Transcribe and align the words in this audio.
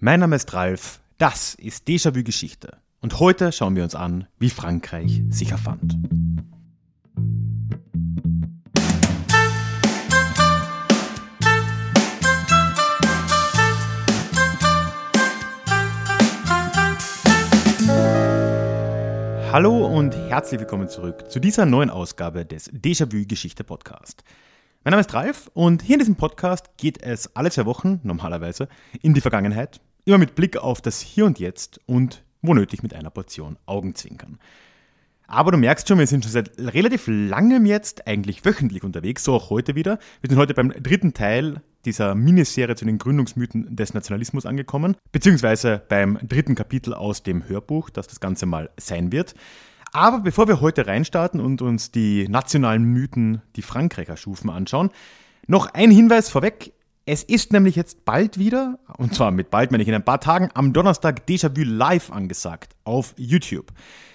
Mein 0.00 0.20
Name 0.20 0.36
ist 0.36 0.54
Ralf, 0.54 1.00
das 1.18 1.56
ist 1.56 1.88
Déjà-vu 1.88 2.22
Geschichte 2.22 2.76
und 3.00 3.18
heute 3.18 3.50
schauen 3.50 3.74
wir 3.74 3.82
uns 3.82 3.96
an, 3.96 4.28
wie 4.38 4.48
Frankreich 4.48 5.24
sich 5.28 5.50
erfand. 5.50 5.98
Hallo 19.50 19.84
und 19.84 20.14
herzlich 20.14 20.60
willkommen 20.60 20.88
zurück 20.88 21.28
zu 21.28 21.40
dieser 21.40 21.66
neuen 21.66 21.90
Ausgabe 21.90 22.46
des 22.46 22.72
Déjà-vu 22.72 23.26
Geschichte 23.26 23.64
Podcast. 23.64 24.22
Mein 24.84 24.92
Name 24.92 25.00
ist 25.00 25.12
Ralf 25.12 25.50
und 25.54 25.82
hier 25.82 25.96
in 25.96 25.98
diesem 25.98 26.14
Podcast 26.14 26.76
geht 26.76 27.02
es 27.02 27.34
alle 27.34 27.50
zwei 27.50 27.66
Wochen, 27.66 27.98
normalerweise, 28.04 28.68
in 29.02 29.12
die 29.12 29.20
Vergangenheit, 29.20 29.80
immer 30.08 30.18
mit 30.18 30.34
Blick 30.34 30.56
auf 30.56 30.80
das 30.80 31.00
Hier 31.00 31.26
und 31.26 31.38
Jetzt 31.38 31.80
und 31.86 32.24
wo 32.42 32.54
nötig 32.54 32.82
mit 32.82 32.94
einer 32.94 33.10
Portion 33.10 33.58
Augenzwinkern. 33.66 34.38
Aber 35.26 35.52
du 35.52 35.58
merkst 35.58 35.86
schon, 35.86 35.98
wir 35.98 36.06
sind 36.06 36.24
schon 36.24 36.32
seit 36.32 36.58
relativ 36.58 37.04
langem 37.06 37.66
jetzt 37.66 38.06
eigentlich 38.06 38.42
wöchentlich 38.46 38.82
unterwegs, 38.82 39.22
so 39.22 39.34
auch 39.34 39.50
heute 39.50 39.74
wieder. 39.74 39.98
Wir 40.22 40.30
sind 40.30 40.38
heute 40.38 40.54
beim 40.54 40.70
dritten 40.70 41.12
Teil 41.12 41.60
dieser 41.84 42.14
Miniserie 42.14 42.74
zu 42.74 42.86
den 42.86 42.96
Gründungsmythen 42.96 43.76
des 43.76 43.92
Nationalismus 43.92 44.46
angekommen, 44.46 44.96
beziehungsweise 45.12 45.82
beim 45.90 46.18
dritten 46.22 46.54
Kapitel 46.54 46.94
aus 46.94 47.22
dem 47.22 47.46
Hörbuch, 47.46 47.90
das 47.90 48.06
das 48.06 48.20
Ganze 48.20 48.46
mal 48.46 48.70
sein 48.78 49.12
wird. 49.12 49.34
Aber 49.92 50.20
bevor 50.20 50.48
wir 50.48 50.62
heute 50.62 50.86
reinstarten 50.86 51.40
und 51.40 51.60
uns 51.60 51.90
die 51.90 52.26
nationalen 52.28 52.84
Mythen, 52.84 53.42
die 53.56 53.62
Frankreich 53.62 54.08
erschufen, 54.08 54.48
anschauen, 54.48 54.90
noch 55.46 55.66
ein 55.74 55.90
Hinweis 55.90 56.30
vorweg. 56.30 56.72
Es 57.10 57.22
ist 57.22 57.54
nämlich 57.54 57.74
jetzt 57.74 58.04
bald 58.04 58.38
wieder, 58.38 58.78
und 58.98 59.14
zwar 59.14 59.30
mit 59.30 59.50
bald 59.50 59.70
meine 59.70 59.82
ich 59.82 59.88
in 59.88 59.94
ein 59.94 60.04
paar 60.04 60.20
Tagen, 60.20 60.50
am 60.52 60.74
Donnerstag 60.74 61.26
Déjà-vu 61.26 61.64
Live 61.64 62.12
angesagt 62.12 62.76
auf 62.84 63.14
YouTube. 63.16 63.72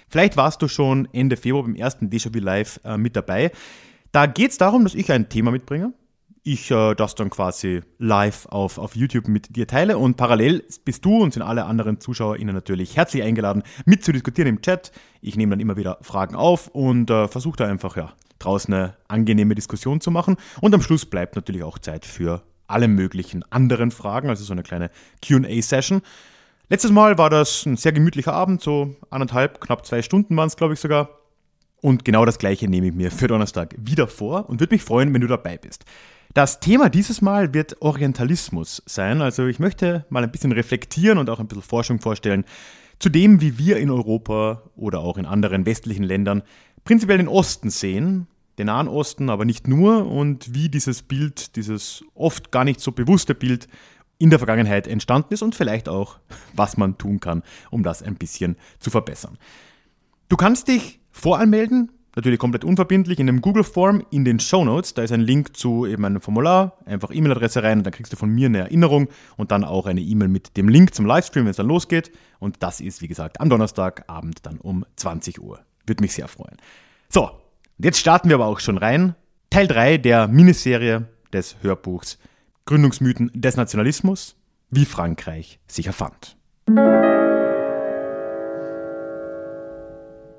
Vielleicht 0.08 0.36
warst 0.36 0.62
du 0.62 0.68
schon 0.68 1.08
Ende 1.12 1.36
Februar 1.36 1.64
beim 1.64 1.74
ersten 1.74 2.08
Déjà-vu 2.08 2.38
Live 2.38 2.78
äh, 2.84 2.96
mit 2.96 3.16
dabei. 3.16 3.50
Da 4.12 4.26
geht 4.26 4.52
es 4.52 4.58
darum, 4.58 4.84
dass 4.84 4.94
ich 4.94 5.10
ein 5.10 5.28
Thema 5.28 5.50
mitbringe, 5.50 5.92
ich 6.44 6.70
äh, 6.70 6.94
das 6.94 7.16
dann 7.16 7.30
quasi 7.30 7.80
live 7.98 8.46
auf, 8.46 8.78
auf 8.78 8.94
YouTube 8.94 9.26
mit 9.26 9.56
dir 9.56 9.66
teile 9.66 9.98
und 9.98 10.16
parallel 10.16 10.62
bist 10.84 11.04
du 11.04 11.20
und 11.20 11.32
sind 11.32 11.42
alle 11.42 11.64
anderen 11.64 11.98
ZuschauerInnen 11.98 12.54
natürlich 12.54 12.96
herzlich 12.96 13.24
eingeladen, 13.24 13.64
mitzudiskutieren 13.86 14.48
im 14.48 14.62
Chat. 14.62 14.92
Ich 15.20 15.34
nehme 15.34 15.50
dann 15.50 15.58
immer 15.58 15.76
wieder 15.76 15.98
Fragen 16.02 16.36
auf 16.36 16.68
und 16.68 17.10
äh, 17.10 17.26
versuche 17.26 17.56
da 17.56 17.66
einfach 17.66 17.96
ja, 17.96 18.12
draußen 18.38 18.72
eine 18.72 18.96
angenehme 19.08 19.56
Diskussion 19.56 20.00
zu 20.00 20.12
machen. 20.12 20.36
Und 20.60 20.72
am 20.76 20.80
Schluss 20.80 21.04
bleibt 21.06 21.34
natürlich 21.34 21.64
auch 21.64 21.80
Zeit 21.80 22.06
für 22.06 22.44
alle 22.66 22.88
möglichen 22.88 23.42
anderen 23.50 23.90
Fragen, 23.90 24.28
also 24.28 24.44
so 24.44 24.52
eine 24.52 24.62
kleine 24.62 24.90
QA-Session. 25.22 26.02
Letztes 26.68 26.90
Mal 26.90 27.18
war 27.18 27.30
das 27.30 27.66
ein 27.66 27.76
sehr 27.76 27.92
gemütlicher 27.92 28.32
Abend, 28.32 28.62
so 28.62 28.96
anderthalb, 29.10 29.60
knapp 29.60 29.84
zwei 29.84 30.02
Stunden 30.02 30.36
waren 30.36 30.48
es, 30.48 30.56
glaube 30.56 30.74
ich 30.74 30.80
sogar. 30.80 31.10
Und 31.80 32.06
genau 32.06 32.24
das 32.24 32.38
gleiche 32.38 32.66
nehme 32.66 32.86
ich 32.86 32.94
mir 32.94 33.10
für 33.10 33.28
Donnerstag 33.28 33.74
wieder 33.78 34.08
vor 34.08 34.48
und 34.48 34.60
würde 34.60 34.74
mich 34.74 34.82
freuen, 34.82 35.12
wenn 35.12 35.20
du 35.20 35.26
dabei 35.26 35.58
bist. 35.58 35.84
Das 36.32 36.58
Thema 36.58 36.88
dieses 36.88 37.20
Mal 37.20 37.52
wird 37.52 37.80
Orientalismus 37.82 38.82
sein. 38.86 39.20
Also 39.20 39.46
ich 39.46 39.58
möchte 39.58 40.06
mal 40.08 40.24
ein 40.24 40.32
bisschen 40.32 40.52
reflektieren 40.52 41.18
und 41.18 41.28
auch 41.28 41.40
ein 41.40 41.46
bisschen 41.46 41.62
Forschung 41.62 42.00
vorstellen 42.00 42.44
zu 42.98 43.10
dem, 43.10 43.40
wie 43.40 43.58
wir 43.58 43.76
in 43.76 43.90
Europa 43.90 44.62
oder 44.76 45.00
auch 45.00 45.18
in 45.18 45.26
anderen 45.26 45.66
westlichen 45.66 46.04
Ländern 46.04 46.42
prinzipiell 46.84 47.18
den 47.18 47.28
Osten 47.28 47.70
sehen, 47.70 48.26
den 48.58 48.66
Nahen 48.66 48.88
Osten, 48.88 49.30
aber 49.30 49.44
nicht 49.44 49.68
nur, 49.68 50.06
und 50.06 50.54
wie 50.54 50.68
dieses 50.68 51.02
Bild, 51.02 51.56
dieses 51.56 52.04
oft 52.14 52.50
gar 52.52 52.64
nicht 52.64 52.80
so 52.80 52.92
bewusste 52.92 53.34
Bild 53.34 53.68
in 54.18 54.30
der 54.30 54.38
Vergangenheit 54.38 54.86
entstanden 54.86 55.34
ist 55.34 55.42
und 55.42 55.54
vielleicht 55.54 55.88
auch, 55.88 56.18
was 56.54 56.76
man 56.76 56.98
tun 56.98 57.20
kann, 57.20 57.42
um 57.70 57.82
das 57.82 58.02
ein 58.02 58.16
bisschen 58.16 58.56
zu 58.78 58.90
verbessern. 58.90 59.38
Du 60.28 60.36
kannst 60.36 60.68
dich 60.68 61.00
voranmelden 61.10 61.90
natürlich 62.16 62.38
komplett 62.38 62.64
unverbindlich, 62.64 63.18
in 63.18 63.28
einem 63.28 63.40
Google-Form 63.40 64.04
in 64.10 64.24
den 64.24 64.38
Show 64.38 64.64
Notes. 64.64 64.94
Da 64.94 65.02
ist 65.02 65.12
ein 65.12 65.20
Link 65.20 65.56
zu 65.56 65.86
eben 65.86 66.04
einem 66.04 66.20
Formular, 66.20 66.78
einfach 66.86 67.10
E-Mail-Adresse 67.12 67.62
rein 67.62 67.78
und 67.78 67.84
dann 67.84 67.92
kriegst 67.92 68.12
du 68.12 68.16
von 68.16 68.30
mir 68.30 68.46
eine 68.46 68.58
Erinnerung 68.58 69.08
und 69.36 69.50
dann 69.50 69.64
auch 69.64 69.86
eine 69.86 70.00
E-Mail 70.00 70.28
mit 70.28 70.56
dem 70.56 70.68
Link 70.68 70.94
zum 70.94 71.06
Livestream, 71.06 71.44
wenn 71.44 71.50
es 71.50 71.56
dann 71.56 71.66
losgeht. 71.66 72.12
Und 72.38 72.62
das 72.62 72.80
ist, 72.80 73.02
wie 73.02 73.08
gesagt, 73.08 73.40
am 73.40 73.48
Donnerstagabend 73.48 74.46
dann 74.46 74.58
um 74.58 74.84
20 74.96 75.40
Uhr. 75.40 75.60
Würde 75.86 76.02
mich 76.02 76.14
sehr 76.14 76.28
freuen. 76.28 76.56
So, 77.08 77.30
jetzt 77.78 77.98
starten 77.98 78.28
wir 78.28 78.36
aber 78.36 78.46
auch 78.46 78.60
schon 78.60 78.78
rein. 78.78 79.14
Teil 79.50 79.66
3 79.66 79.98
der 79.98 80.28
Miniserie 80.28 81.08
des 81.32 81.56
Hörbuchs 81.62 82.18
Gründungsmythen 82.66 83.30
des 83.34 83.56
Nationalismus, 83.56 84.36
wie 84.70 84.86
Frankreich 84.86 85.60
sich 85.66 85.86
erfand. 85.86 86.36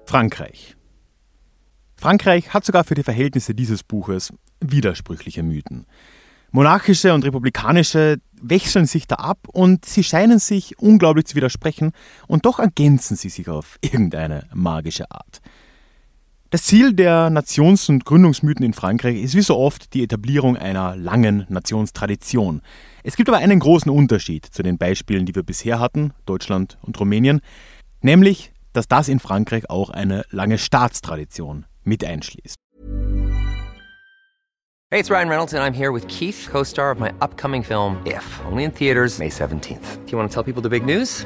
Frankreich. 0.05 0.75
Frankreich 1.95 2.53
hat 2.53 2.65
sogar 2.65 2.83
für 2.83 2.95
die 2.95 3.03
Verhältnisse 3.03 3.53
dieses 3.53 3.83
Buches 3.83 4.33
widersprüchliche 4.59 5.43
Mythen. 5.43 5.85
Monarchische 6.51 7.13
und 7.13 7.25
republikanische 7.25 8.17
wechseln 8.41 8.85
sich 8.85 9.07
da 9.07 9.15
ab 9.15 9.39
und 9.51 9.85
sie 9.85 10.03
scheinen 10.03 10.39
sich 10.39 10.79
unglaublich 10.79 11.25
zu 11.25 11.35
widersprechen 11.35 11.91
und 12.27 12.45
doch 12.45 12.59
ergänzen 12.59 13.17
sie 13.17 13.29
sich 13.29 13.49
auf 13.49 13.77
irgendeine 13.81 14.47
magische 14.53 15.11
Art. 15.11 15.41
Das 16.55 16.63
Ziel 16.63 16.93
der 16.93 17.29
Nations- 17.29 17.89
und 17.89 18.05
Gründungsmythen 18.05 18.65
in 18.65 18.71
Frankreich 18.71 19.21
ist 19.21 19.35
wie 19.35 19.41
so 19.41 19.57
oft 19.57 19.93
die 19.93 20.01
Etablierung 20.01 20.55
einer 20.55 20.95
langen 20.95 21.45
Nationstradition. 21.49 22.61
Es 23.03 23.17
gibt 23.17 23.27
aber 23.27 23.39
einen 23.39 23.59
großen 23.59 23.91
Unterschied 23.91 24.45
zu 24.45 24.63
den 24.63 24.77
Beispielen, 24.77 25.25
die 25.25 25.35
wir 25.35 25.43
bisher 25.43 25.81
hatten, 25.81 26.13
Deutschland 26.25 26.77
und 26.81 26.97
Rumänien, 26.97 27.41
nämlich, 27.99 28.53
dass 28.71 28.87
das 28.87 29.09
in 29.09 29.19
Frankreich 29.19 29.69
auch 29.69 29.89
eine 29.89 30.23
lange 30.29 30.57
Staatstradition 30.57 31.65
mit 31.83 32.05
einschließt. 32.05 32.55
Hey, 34.91 35.01
it's 35.01 35.11
Ryan 35.11 35.27
Reynolds 35.27 35.53
and 35.53 35.61
I'm 35.61 35.77
here 35.77 35.91
with 35.91 36.07
Keith, 36.07 36.47
co-star 36.49 36.89
of 36.89 36.99
my 37.01 37.09
upcoming 37.19 37.63
film 37.65 37.97
If, 38.05 38.23
only 38.49 38.63
in 38.63 38.71
theaters 38.71 39.19
May 39.19 39.27
17th. 39.27 40.05
Do 40.05 40.11
you 40.13 40.17
want 40.17 40.31
to 40.31 40.33
tell 40.33 40.45
people 40.45 40.63
the 40.63 40.69
big 40.69 40.85
news? 40.85 41.25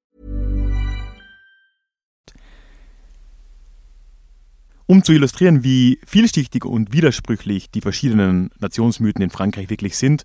Um 4.91 5.05
zu 5.05 5.13
illustrieren, 5.13 5.63
wie 5.63 5.99
vielschichtig 6.05 6.65
und 6.65 6.91
widersprüchlich 6.91 7.71
die 7.71 7.79
verschiedenen 7.79 8.49
Nationsmythen 8.59 9.21
in 9.21 9.29
Frankreich 9.29 9.69
wirklich 9.69 9.95
sind, 9.95 10.23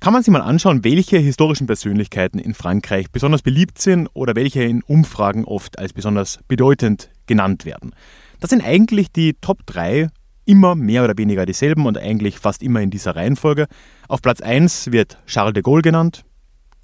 kann 0.00 0.12
man 0.12 0.24
sich 0.24 0.32
mal 0.32 0.40
anschauen, 0.40 0.82
welche 0.82 1.18
historischen 1.18 1.68
Persönlichkeiten 1.68 2.40
in 2.40 2.54
Frankreich 2.54 3.12
besonders 3.12 3.42
beliebt 3.42 3.80
sind 3.80 4.08
oder 4.14 4.34
welche 4.34 4.64
in 4.64 4.82
Umfragen 4.82 5.44
oft 5.44 5.78
als 5.78 5.92
besonders 5.92 6.40
bedeutend 6.48 7.10
genannt 7.28 7.64
werden. 7.64 7.94
Das 8.40 8.50
sind 8.50 8.64
eigentlich 8.64 9.12
die 9.12 9.34
Top 9.34 9.64
3 9.66 10.08
immer 10.44 10.74
mehr 10.74 11.04
oder 11.04 11.16
weniger 11.16 11.46
dieselben 11.46 11.86
und 11.86 11.98
eigentlich 11.98 12.40
fast 12.40 12.64
immer 12.64 12.80
in 12.80 12.90
dieser 12.90 13.14
Reihenfolge. 13.14 13.68
Auf 14.08 14.22
Platz 14.22 14.40
1 14.40 14.90
wird 14.90 15.18
Charles 15.26 15.54
de 15.54 15.62
Gaulle 15.62 15.82
genannt, 15.82 16.24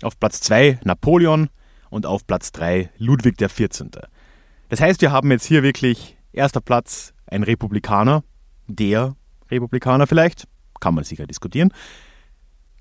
auf 0.03 0.21
Platz 0.21 0.41
2 0.43 0.79
Napoleon 0.85 1.49
und 1.91 2.07
auf 2.07 2.25
Platz 2.25 2.53
3 2.53 2.89
Ludwig 2.99 3.37
XIV. 3.37 3.89
Das 4.69 4.81
heißt, 4.81 5.03
wir 5.03 5.11
haben 5.11 5.33
jetzt 5.33 5.45
hier 5.45 5.65
wirklich 5.65 6.14
erster 6.35 6.61
Platz 6.61 7.13
ein 7.27 7.43
Republikaner, 7.43 8.23
der 8.67 9.17
Republikaner 9.51 10.07
vielleicht, 10.07 10.47
kann 10.81 10.95
man 10.95 11.05
sicher 11.05 11.27
diskutieren. 11.27 11.73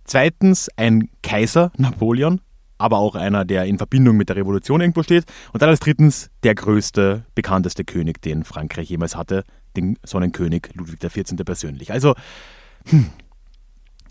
Zweitens 0.05 0.69
ein 0.75 1.09
Kaiser, 1.21 1.71
Napoleon, 1.77 2.41
aber 2.77 2.97
auch 2.97 3.15
einer, 3.15 3.45
der 3.45 3.65
in 3.65 3.77
Verbindung 3.77 4.17
mit 4.17 4.29
der 4.29 4.35
Revolution 4.35 4.81
irgendwo 4.81 5.03
steht. 5.03 5.25
Und 5.53 5.61
dann 5.61 5.69
als 5.69 5.79
drittens 5.79 6.29
der 6.43 6.55
größte, 6.55 7.25
bekannteste 7.35 7.85
König, 7.85 8.21
den 8.21 8.43
Frankreich 8.43 8.89
jemals 8.89 9.15
hatte, 9.15 9.43
den 9.77 9.97
Sonnenkönig 10.03 10.69
Ludwig 10.73 10.99
XIV. 10.99 11.45
persönlich. 11.45 11.91
Also 11.91 12.15
hm, 12.87 13.09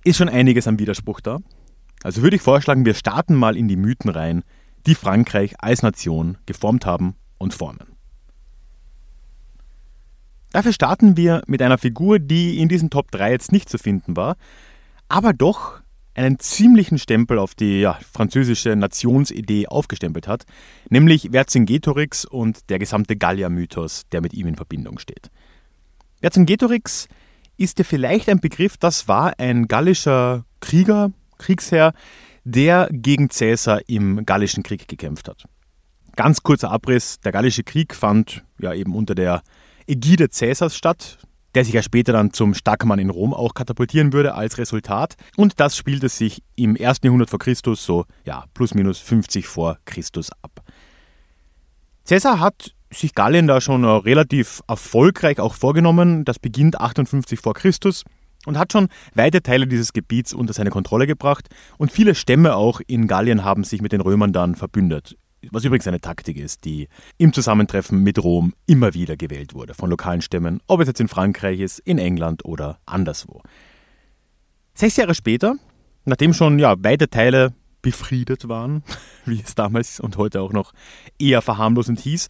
ist 0.05 0.17
schon 0.17 0.29
einiges 0.29 0.67
am 0.67 0.79
Widerspruch 0.79 1.21
da. 1.21 1.39
Also 2.03 2.23
würde 2.23 2.37
ich 2.37 2.43
vorschlagen, 2.43 2.85
wir 2.85 2.95
starten 2.95 3.35
mal 3.35 3.57
in 3.57 3.69
die 3.69 3.77
Mythen 3.77 4.11
rein, 4.11 4.43
die 4.87 4.95
Frankreich 4.95 5.55
als 5.59 5.83
Nation 5.83 6.39
geformt 6.47 6.87
haben 6.87 7.15
und 7.39 7.55
formen. 7.55 7.92
Dafür 10.53 10.73
starten 10.73 11.17
wir 11.17 11.43
mit 11.47 11.63
einer 11.63 11.79
Figur, 11.79 12.19
die 12.19 12.59
in 12.59 12.69
diesen 12.69 12.91
Top 12.91 13.11
3 13.11 13.31
jetzt 13.31 13.53
nicht 13.53 13.69
zu 13.69 13.79
finden 13.79 14.17
war, 14.17 14.37
aber 15.09 15.33
doch 15.33 15.81
einen 16.15 16.39
ziemlichen 16.39 16.99
Stempel 16.99 17.39
auf 17.39 17.55
die 17.55 17.81
ja, 17.81 17.99
französische 18.13 18.77
Nationsidee 18.77 19.67
aufgestempelt 19.67 20.29
hat, 20.29 20.45
nämlich 20.91 21.31
Vercingetorix 21.33 22.27
und 22.27 22.69
der 22.69 22.79
gesamte 22.79 23.17
Gallier-Mythos, 23.17 24.03
der 24.13 24.21
mit 24.21 24.35
ihm 24.35 24.47
in 24.47 24.57
Verbindung 24.57 24.99
steht. 24.99 25.31
Vercingetorix 26.21 27.09
ist 27.57 27.79
dir 27.79 27.85
vielleicht 27.85 28.29
ein 28.29 28.41
Begriff, 28.41 28.77
das 28.77 29.09
war 29.09 29.39
ein 29.39 29.69
gallischer 29.69 30.45
Krieger, 30.61 31.13
Kriegsherr, 31.39 31.95
der 32.45 32.89
gegen 32.91 33.29
Caesar 33.29 33.81
im 33.89 34.27
Gallischen 34.27 34.63
Krieg 34.63 34.89
gekämpft 34.89 35.29
hat. 35.29 35.45
Ganz 36.15 36.43
kurzer 36.43 36.71
Abriss, 36.71 37.21
der 37.21 37.33
Gallische 37.33 37.63
Krieg 37.63 37.95
fand 37.95 38.45
ja 38.59 38.75
eben 38.75 38.95
unter 38.95 39.15
der 39.15 39.43
Ägide 39.93 40.29
Caesars 40.29 40.75
statt, 40.75 41.19
der 41.55 41.65
sich 41.65 41.75
ja 41.75 41.83
später 41.83 42.15
dann 42.15 42.33
zum 42.33 42.55
Starkmann 42.55 42.99
in 42.99 43.11
Rom 43.11 43.35
auch 43.35 43.53
katapultieren 43.53 44.15
würde 44.15 44.35
als 44.35 44.57
Resultat. 44.57 45.17
Und 45.37 45.61
das 45.61 45.77
spielte 45.77 46.09
sich 46.09 46.43
im 46.57 46.77
ersten 46.77 47.07
Jahrhundert 47.07 47.29
vor 47.29 47.39
Christus, 47.39 47.85
so 47.85 48.07
ja, 48.25 48.45
plus 48.55 48.75
minus 48.75 48.99
50 48.99 49.47
vor 49.47 49.79
Christus 49.85 50.31
ab. 50.43 50.63
Caesar 52.09 52.41
hat 52.41 52.73
sich 52.91 53.15
Gallien 53.15 53.47
da 53.47 53.61
schon 53.61 53.85
relativ 53.85 54.63
erfolgreich 54.67 55.41
auch 55.41 55.55
vorgenommen. 55.55 56.25
Das 56.25 56.39
beginnt 56.39 56.81
58 56.81 57.39
vor 57.39 57.55
Christus 57.55 58.05
und 58.47 58.59
hat 58.59 58.73
schon 58.73 58.89
weite 59.15 59.43
Teile 59.43 59.67
dieses 59.67 59.93
Gebiets 59.93 60.33
unter 60.33 60.55
seine 60.55 60.71
Kontrolle 60.71 61.07
gebracht. 61.07 61.49
Und 61.77 61.93
viele 61.93 62.15
Stämme 62.15 62.57
auch 62.57 62.81
in 62.87 63.09
Gallien 63.09 63.45
haben 63.45 63.65
sich 63.65 63.83
mit 63.83 63.93
den 63.93 64.01
Römern 64.01 64.33
dann 64.33 64.55
verbündet. 64.55 65.17
Was 65.51 65.65
übrigens 65.65 65.89
eine 65.89 66.01
Taktik 66.01 66.37
ist, 66.37 66.65
die 66.65 66.89
im 67.19 67.33
Zusammentreffen 67.33 68.03
mit 68.03 68.23
Rom 68.23 68.55
immer 68.67 68.95
wieder 68.95 69.17
gewählt 69.17 69.55
wurde 69.55 69.75
von 69.75 69.91
lokalen 69.91 70.23
Stämmen, 70.23 70.61
ob 70.67 70.81
es 70.81 70.89
jetzt 70.89 71.01
in 71.01 71.09
Frankreich 71.09 71.61
ist, 71.61 71.81
in 71.81 71.99
England 71.99 72.45
oder 72.45 72.79
anderswo. 72.87 73.43
Sechs 74.75 74.97
Jahre 74.97 75.15
später, 75.15 75.57
nachdem 76.05 76.33
schon 76.33 76.59
ja, 76.59 76.75
weite 76.83 77.09
Teile 77.11 77.55
befriedet 77.83 78.49
waren, 78.49 78.85
wie 79.27 79.43
es 79.45 79.55
damals 79.55 79.99
und 80.01 80.17
heute 80.17 80.41
auch 80.41 80.53
noch 80.53 80.73
eher 81.19 81.43
verharmlosend 81.43 82.01
hieß, 82.01 82.29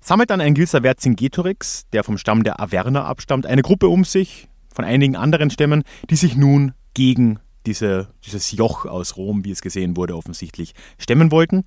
sammelt 0.00 0.30
dann 0.30 0.40
ein 0.40 0.54
gewisser 0.54 0.82
Vercingetorix, 0.82 1.88
der 1.92 2.04
vom 2.04 2.18
Stamm 2.18 2.42
der 2.42 2.60
Averner 2.60 3.06
abstammt, 3.06 3.46
eine 3.46 3.62
Gruppe 3.62 3.88
um 3.88 4.04
sich 4.04 4.48
von 4.74 4.84
einigen 4.84 5.16
anderen 5.16 5.50
Stämmen, 5.50 5.84
die 6.10 6.16
sich 6.16 6.36
nun 6.36 6.72
gegen 6.94 7.38
diese, 7.64 8.08
dieses 8.24 8.52
Joch 8.52 8.84
aus 8.84 9.16
Rom, 9.16 9.44
wie 9.44 9.52
es 9.52 9.62
gesehen 9.62 9.96
wurde, 9.96 10.16
offensichtlich 10.16 10.74
stemmen 10.98 11.30
wollten. 11.30 11.64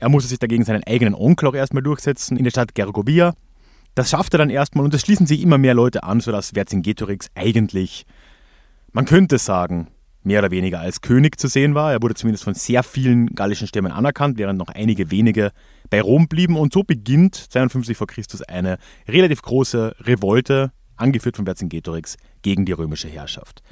Er 0.00 0.08
musste 0.08 0.28
sich 0.28 0.38
dagegen 0.38 0.64
seinen 0.64 0.84
eigenen 0.84 1.14
Onkel 1.14 1.48
auch 1.48 1.54
erstmal 1.54 1.82
durchsetzen 1.82 2.36
in 2.36 2.44
der 2.44 2.50
Stadt 2.50 2.74
Gergovia. 2.74 3.34
Das 3.94 4.10
schaffte 4.10 4.36
er 4.36 4.38
dann 4.38 4.50
erstmal 4.50 4.84
und 4.84 4.94
es 4.94 5.02
schließen 5.02 5.26
sich 5.26 5.40
immer 5.40 5.58
mehr 5.58 5.74
Leute 5.74 6.02
an, 6.02 6.20
sodass 6.20 6.50
Vercingetorix 6.50 7.28
eigentlich, 7.34 8.06
man 8.92 9.04
könnte 9.04 9.38
sagen, 9.38 9.88
mehr 10.24 10.40
oder 10.40 10.50
weniger 10.50 10.80
als 10.80 11.00
König 11.00 11.38
zu 11.38 11.48
sehen 11.48 11.74
war. 11.74 11.92
Er 11.92 12.02
wurde 12.02 12.14
zumindest 12.14 12.44
von 12.44 12.54
sehr 12.54 12.82
vielen 12.82 13.34
gallischen 13.34 13.68
Stämmen 13.68 13.92
anerkannt, 13.92 14.38
während 14.38 14.58
noch 14.58 14.68
einige 14.68 15.10
wenige 15.10 15.52
bei 15.90 16.00
Rom 16.00 16.26
blieben. 16.28 16.56
Und 16.56 16.72
so 16.72 16.82
beginnt 16.82 17.36
52 17.36 17.96
vor 17.96 18.06
Christus 18.06 18.42
eine 18.42 18.78
relativ 19.06 19.42
große 19.42 19.94
Revolte, 20.00 20.72
angeführt 20.96 21.36
von 21.36 21.44
Vercingetorix, 21.44 22.16
gegen 22.42 22.64
die 22.64 22.72
römische 22.72 23.08
Herrschaft. 23.08 23.62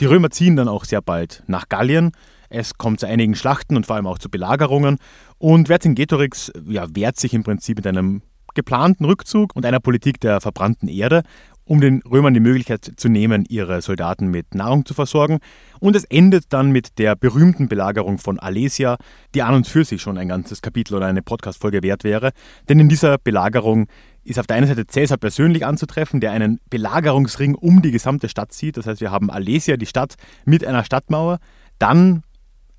Die 0.00 0.06
Römer 0.06 0.30
ziehen 0.30 0.56
dann 0.56 0.68
auch 0.68 0.84
sehr 0.84 1.00
bald 1.00 1.44
nach 1.46 1.68
Gallien. 1.68 2.12
Es 2.54 2.78
kommt 2.78 3.00
zu 3.00 3.06
einigen 3.06 3.34
Schlachten 3.34 3.76
und 3.76 3.86
vor 3.86 3.96
allem 3.96 4.06
auch 4.06 4.18
zu 4.18 4.30
Belagerungen. 4.30 4.98
Und 5.38 5.66
Vercingetorix 5.66 6.52
ja, 6.66 6.86
wehrt 6.94 7.18
sich 7.18 7.34
im 7.34 7.42
Prinzip 7.42 7.78
mit 7.78 7.86
einem 7.86 8.22
geplanten 8.54 9.04
Rückzug 9.04 9.56
und 9.56 9.66
einer 9.66 9.80
Politik 9.80 10.20
der 10.20 10.40
verbrannten 10.40 10.88
Erde 10.88 11.22
um 11.64 11.80
den 11.80 12.02
Römern 12.02 12.34
die 12.34 12.40
Möglichkeit 12.40 12.92
zu 12.96 13.08
nehmen, 13.08 13.44
ihre 13.48 13.80
Soldaten 13.80 14.28
mit 14.28 14.54
Nahrung 14.54 14.84
zu 14.84 14.94
versorgen. 14.94 15.38
Und 15.80 15.96
es 15.96 16.04
endet 16.04 16.52
dann 16.52 16.70
mit 16.70 16.98
der 16.98 17.16
berühmten 17.16 17.68
Belagerung 17.68 18.18
von 18.18 18.38
Alesia, 18.38 18.96
die 19.34 19.42
an 19.42 19.54
und 19.54 19.66
für 19.66 19.84
sich 19.84 20.02
schon 20.02 20.18
ein 20.18 20.28
ganzes 20.28 20.62
Kapitel 20.62 20.94
oder 20.94 21.06
eine 21.06 21.22
Podcast-Folge 21.22 21.82
wert 21.82 22.04
wäre. 22.04 22.32
Denn 22.68 22.80
in 22.80 22.88
dieser 22.88 23.18
Belagerung 23.18 23.86
ist 24.24 24.38
auf 24.38 24.46
der 24.46 24.56
einen 24.56 24.66
Seite 24.66 24.84
Caesar 24.84 25.18
persönlich 25.18 25.66
anzutreffen, 25.66 26.20
der 26.20 26.32
einen 26.32 26.60
Belagerungsring 26.70 27.54
um 27.54 27.82
die 27.82 27.90
gesamte 27.90 28.28
Stadt 28.28 28.52
zieht. 28.52 28.76
Das 28.76 28.86
heißt, 28.86 29.00
wir 29.00 29.10
haben 29.10 29.30
Alesia, 29.30 29.76
die 29.76 29.86
Stadt, 29.86 30.14
mit 30.44 30.66
einer 30.66 30.84
Stadtmauer, 30.84 31.38
dann 31.78 32.22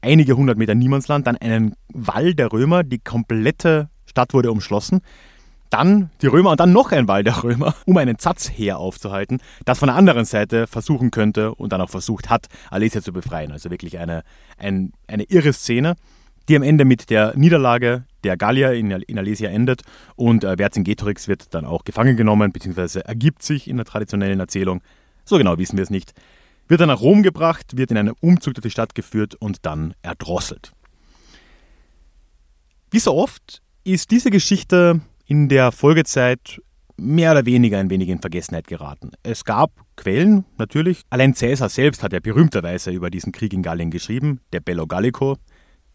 einige 0.05 0.37
hundert 0.37 0.57
Meter 0.57 0.75
Niemandsland, 0.75 1.27
dann 1.27 1.37
einen 1.37 1.75
Wall 1.93 2.33
der 2.33 2.51
Römer, 2.51 2.83
die 2.83 2.99
komplette 2.99 3.89
Stadt 4.05 4.33
wurde 4.33 4.51
umschlossen 4.51 5.01
dann 5.69 6.09
die 6.21 6.27
Römer 6.27 6.51
und 6.51 6.59
dann 6.59 6.71
noch 6.71 6.91
ein 6.91 7.07
Wall 7.07 7.23
der 7.23 7.43
Römer, 7.43 7.75
um 7.85 7.97
einen 7.97 8.17
Zatzheer 8.17 8.77
aufzuhalten, 8.77 9.39
das 9.65 9.79
von 9.79 9.87
der 9.87 9.95
anderen 9.95 10.23
Seite 10.23 10.67
versuchen 10.67 11.11
könnte 11.11 11.53
und 11.53 11.73
dann 11.73 11.81
auch 11.81 11.89
versucht 11.89 12.29
hat, 12.29 12.47
Alesia 12.69 13.01
zu 13.01 13.11
befreien. 13.11 13.51
Also 13.51 13.69
wirklich 13.71 13.97
eine, 13.97 14.23
ein, 14.57 14.93
eine 15.07 15.23
irre 15.23 15.51
Szene, 15.51 15.95
die 16.47 16.55
am 16.55 16.63
Ende 16.63 16.85
mit 16.85 17.09
der 17.09 17.35
Niederlage 17.35 18.05
der 18.23 18.37
Gallier 18.37 18.73
in, 18.73 18.91
in 18.91 19.17
Alesia 19.17 19.49
endet 19.49 19.81
und 20.15 20.43
äh, 20.43 20.55
Vercingetorix 20.55 21.27
wird 21.27 21.53
dann 21.53 21.65
auch 21.65 21.83
gefangen 21.83 22.15
genommen, 22.15 22.51
beziehungsweise 22.51 23.03
ergibt 23.05 23.43
sich 23.43 23.67
in 23.67 23.77
der 23.77 23.85
traditionellen 23.85 24.39
Erzählung. 24.39 24.81
So 25.25 25.37
genau 25.37 25.57
wissen 25.57 25.77
wir 25.77 25.83
es 25.83 25.89
nicht. 25.89 26.13
Wird 26.67 26.81
dann 26.81 26.89
nach 26.89 27.01
Rom 27.01 27.23
gebracht, 27.23 27.77
wird 27.77 27.91
in 27.91 27.97
einen 27.97 28.15
Umzug 28.21 28.55
durch 28.55 28.63
die 28.63 28.71
Stadt 28.71 28.95
geführt 28.95 29.35
und 29.35 29.65
dann 29.65 29.93
erdrosselt. 30.01 30.71
Wie 32.91 32.99
so 32.99 33.13
oft 33.15 33.61
ist 33.83 34.11
diese 34.11 34.31
Geschichte 34.31 35.01
in 35.27 35.49
der 35.49 35.71
Folgezeit 35.71 36.61
mehr 36.97 37.31
oder 37.31 37.45
weniger 37.45 37.77
ein 37.77 37.89
wenig 37.89 38.09
in 38.09 38.19
Vergessenheit 38.19 38.67
geraten. 38.67 39.11
Es 39.23 39.43
gab 39.43 39.71
Quellen, 39.95 40.45
natürlich. 40.57 41.01
Allein 41.09 41.33
Caesar 41.33 41.69
selbst 41.69 42.03
hat 42.03 42.13
ja 42.13 42.19
berühmterweise 42.19 42.91
über 42.91 43.09
diesen 43.09 43.31
Krieg 43.31 43.53
in 43.53 43.63
Gallien 43.63 43.91
geschrieben, 43.91 44.39
der 44.53 44.61
Bello 44.61 44.87
Gallico, 44.87 45.37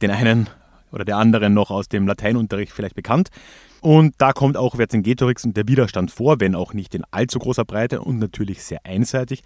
den 0.02 0.11
einen 0.11 0.49
oder 0.93 1.05
der 1.05 1.17
anderen 1.17 1.55
noch 1.55 1.70
aus 1.70 1.88
dem 1.88 2.06
Lateinunterricht 2.06 2.72
vielleicht 2.72 2.96
bekannt. 2.96 3.31
Und 3.81 4.14
da 4.19 4.32
kommt 4.32 4.56
auch 4.56 4.76
Vercingetorix 4.76 5.44
und 5.44 5.56
der 5.56 5.67
Widerstand 5.67 6.11
vor, 6.11 6.40
wenn 6.40 6.55
auch 6.55 6.75
nicht 6.75 6.94
in 6.94 7.05
allzu 7.11 7.38
großer 7.38 7.64
Breite 7.64 8.02
und 8.02 8.19
natürlich 8.19 8.62
sehr 8.62 8.84
einseitig. 8.84 9.43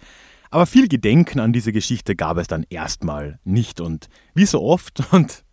Aber 0.49 0.65
viel 0.65 0.87
Gedenken 0.87 1.39
an 1.39 1.53
diese 1.53 1.71
Geschichte 1.71 2.15
gab 2.15 2.37
es 2.37 2.47
dann 2.47 2.65
erstmal 2.69 3.39
nicht. 3.43 3.81
Und 3.81 4.07
wie 4.33 4.45
so 4.45 4.61
oft, 4.61 5.01
und 5.11 5.43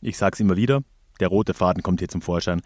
ich 0.00 0.16
sage 0.16 0.34
es 0.34 0.40
immer 0.40 0.56
wieder, 0.56 0.82
der 1.20 1.28
rote 1.28 1.54
Faden 1.54 1.82
kommt 1.82 2.00
hier 2.00 2.08
zum 2.08 2.22
Vorschein, 2.22 2.62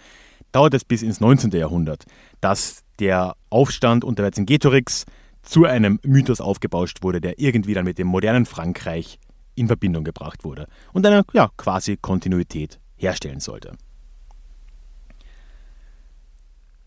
dauert 0.53 0.75
es 0.75 0.85
bis 0.85 1.03
ins 1.03 1.21
19. 1.21 1.51
Jahrhundert, 1.51 2.05
dass 2.41 2.85
der 3.01 3.35
Aufstand 3.51 4.05
unter 4.05 4.23
Vercingetorix 4.23 5.05
zu 5.43 5.65
einem 5.65 5.99
Mythos 6.03 6.41
aufgebauscht 6.41 7.03
wurde, 7.03 7.21
der 7.21 7.39
irgendwie 7.39 7.75
dann 7.75 7.85
mit 7.85 7.99
dem 7.99 8.07
modernen 8.07 8.47
Frankreich 8.47 9.19
in 9.57 9.67
Verbindung 9.67 10.05
gebracht 10.05 10.45
wurde 10.45 10.67
und 10.93 11.05
eine 11.07 11.25
ja, 11.33 11.51
quasi 11.57 11.97
Kontinuität 11.97 12.81
herstellen 12.97 13.41
sollte. 13.41 13.77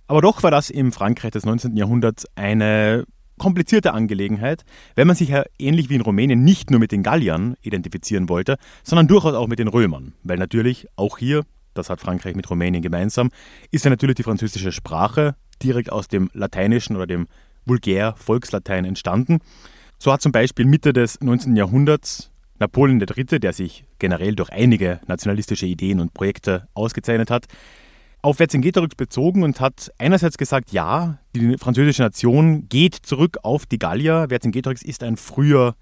Aber 0.07 0.21
doch 0.21 0.41
war 0.43 0.51
das 0.51 0.69
im 0.69 0.91
Frankreich 0.91 1.31
des 1.31 1.45
19. 1.45 1.75
Jahrhunderts 1.75 2.25
eine 2.35 3.05
komplizierte 3.37 3.93
Angelegenheit, 3.93 4.65
wenn 4.95 5.07
man 5.07 5.15
sich 5.15 5.29
ja 5.29 5.43
ähnlich 5.59 5.89
wie 5.89 5.95
in 5.95 6.01
Rumänien 6.01 6.43
nicht 6.43 6.71
nur 6.71 6.79
mit 6.79 6.91
den 6.91 7.03
Galliern 7.03 7.55
identifizieren 7.61 8.29
wollte, 8.29 8.57
sondern 8.83 9.07
durchaus 9.07 9.35
auch 9.35 9.47
mit 9.47 9.59
den 9.59 9.67
Römern, 9.67 10.13
weil 10.23 10.37
natürlich 10.37 10.87
auch 10.95 11.17
hier 11.17 11.43
das 11.77 11.89
hat 11.89 12.01
Frankreich 12.01 12.35
mit 12.35 12.49
Rumänien 12.49 12.81
gemeinsam, 12.81 13.29
ist 13.71 13.85
ja 13.85 13.89
natürlich 13.89 14.15
die 14.15 14.23
französische 14.23 14.71
Sprache 14.71 15.35
direkt 15.63 15.91
aus 15.91 16.07
dem 16.07 16.29
Lateinischen 16.33 16.95
oder 16.95 17.07
dem 17.07 17.27
Vulgär 17.65 18.15
Volkslatein 18.17 18.85
entstanden. 18.85 19.39
So 19.99 20.11
hat 20.11 20.21
zum 20.21 20.31
Beispiel 20.31 20.65
Mitte 20.65 20.93
des 20.93 21.19
19. 21.21 21.55
Jahrhunderts 21.55 22.31
Napoleon 22.59 22.99
III., 22.99 23.39
der 23.39 23.53
sich 23.53 23.85
generell 23.99 24.35
durch 24.35 24.51
einige 24.51 24.99
nationalistische 25.07 25.65
Ideen 25.65 25.99
und 25.99 26.13
Projekte 26.13 26.67
ausgezeichnet 26.73 27.29
hat, 27.29 27.45
auf 28.27 28.37
Vercingetorix 28.37 28.95
bezogen 28.95 29.41
und 29.41 29.61
hat 29.61 29.89
einerseits 29.97 30.37
gesagt, 30.37 30.73
ja, 30.73 31.17
die 31.33 31.57
französische 31.57 32.01
Nation 32.01 32.67
geht 32.67 32.93
zurück 32.93 33.37
auf 33.43 33.65
die 33.65 33.79
Gallier. 33.79 34.25
Vercingetorix 34.27 34.81
ist 34.81 35.01
ein 35.01 35.15
früher 35.15 35.75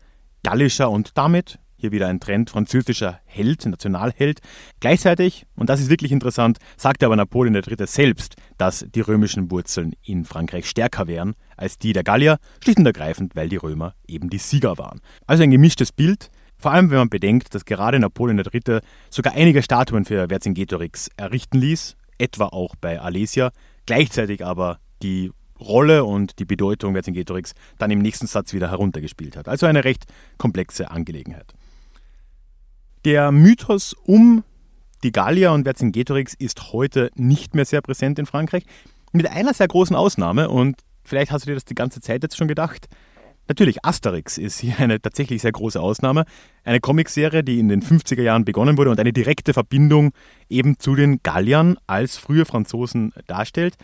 gallischer 0.44 0.92
und 0.92 1.18
damit 1.18 1.58
hier 1.76 1.92
wieder 1.92 2.08
ein 2.08 2.20
Trend, 2.20 2.52
französischer 2.52 3.20
Held, 3.26 3.66
Nationalheld. 3.66 4.42
Gleichzeitig, 4.80 5.48
und 5.56 5.72
das 5.72 5.82
ist 5.82 5.90
wirklich 5.90 6.12
interessant, 6.12 6.60
sagte 6.78 7.08
aber 7.08 7.16
Napoleon 7.16 7.56
III. 7.56 7.88
selbst, 7.88 8.36
dass 8.60 8.86
die 8.94 9.02
römischen 9.02 9.50
Wurzeln 9.50 9.94
in 10.04 10.24
Frankreich 10.24 10.70
stärker 10.70 11.08
wären 11.08 11.34
als 11.58 11.80
die 11.80 11.94
der 11.94 12.04
Gallier, 12.04 12.38
schlicht 12.64 12.78
und 12.78 12.86
ergreifend, 12.86 13.36
weil 13.36 13.50
die 13.50 13.56
Römer 13.56 13.96
eben 14.08 14.30
die 14.30 14.38
Sieger 14.38 14.78
waren. 14.78 15.02
Also 15.26 15.42
ein 15.42 15.50
gemischtes 15.50 15.92
Bild, 15.92 16.30
vor 16.60 16.74
allem 16.74 16.92
wenn 16.92 17.00
man 17.00 17.10
bedenkt, 17.10 17.56
dass 17.56 17.66
gerade 17.66 18.00
Napoleon 18.00 18.38
III. 18.38 18.82
sogar 19.10 19.34
einige 19.34 19.64
Statuen 19.64 20.06
für 20.06 20.28
Vercingetorix 20.30 21.10
errichten 21.18 21.58
ließ, 21.58 21.98
etwa 22.18 22.46
auch 22.48 22.76
bei 22.76 23.00
Alesia, 23.00 23.52
gleichzeitig 23.86 24.46
aber 24.46 24.80
die 25.02 25.32
Rolle 25.60 26.04
und 26.04 26.40
die 26.40 26.46
Bedeutung 26.46 26.94
Vercingetorix 26.94 27.54
dann 27.78 27.92
im 27.92 28.00
nächsten 28.00 28.28
Satz 28.28 28.54
wieder 28.54 28.70
heruntergespielt 28.70 29.38
hat. 29.38 29.48
Also 29.48 29.66
eine 29.66 29.84
recht 29.84 30.06
komplexe 30.38 30.92
Angelegenheit. 30.92 31.54
Der 33.06 33.32
Mythos 33.32 33.94
um 33.94 34.44
die 35.04 35.12
Gallier 35.12 35.52
und 35.52 35.64
Vercingetorix 35.64 36.34
ist 36.34 36.74
heute 36.74 37.12
nicht 37.16 37.54
mehr 37.54 37.66
sehr 37.66 37.82
präsent 37.82 38.18
in 38.20 38.26
Frankreich. 38.26 38.66
Mit 39.12 39.30
einer 39.30 39.54
sehr 39.54 39.68
großen 39.68 39.96
Ausnahme, 39.96 40.50
und 40.50 40.82
vielleicht 41.04 41.32
hast 41.32 41.46
du 41.46 41.52
dir 41.52 41.54
das 41.54 41.66
die 41.66 41.76
ganze 41.76 42.02
Zeit 42.02 42.24
jetzt 42.24 42.36
schon 42.36 42.48
gedacht, 42.48 42.88
Natürlich, 43.48 43.86
Asterix 43.86 44.38
ist 44.40 44.60
hier 44.60 44.80
eine 44.80 45.00
tatsächlich 45.00 45.42
sehr 45.42 45.52
große 45.52 45.80
Ausnahme. 45.80 46.26
Eine 46.64 46.80
Comicserie, 46.80 47.44
die 47.44 47.60
in 47.60 47.70
den 47.70 47.84
50er 47.84 48.22
Jahren 48.22 48.44
begonnen 48.44 48.78
wurde 48.78 48.90
und 48.90 49.00
eine 49.00 49.14
direkte 49.14 49.54
Verbindung 49.54 50.14
eben 50.50 50.80
zu 50.80 50.96
den 50.96 51.22
Galliern 51.22 51.78
als 51.86 52.18
frühe 52.18 52.46
Franzosen 52.46 53.14
darstellt. 53.28 53.76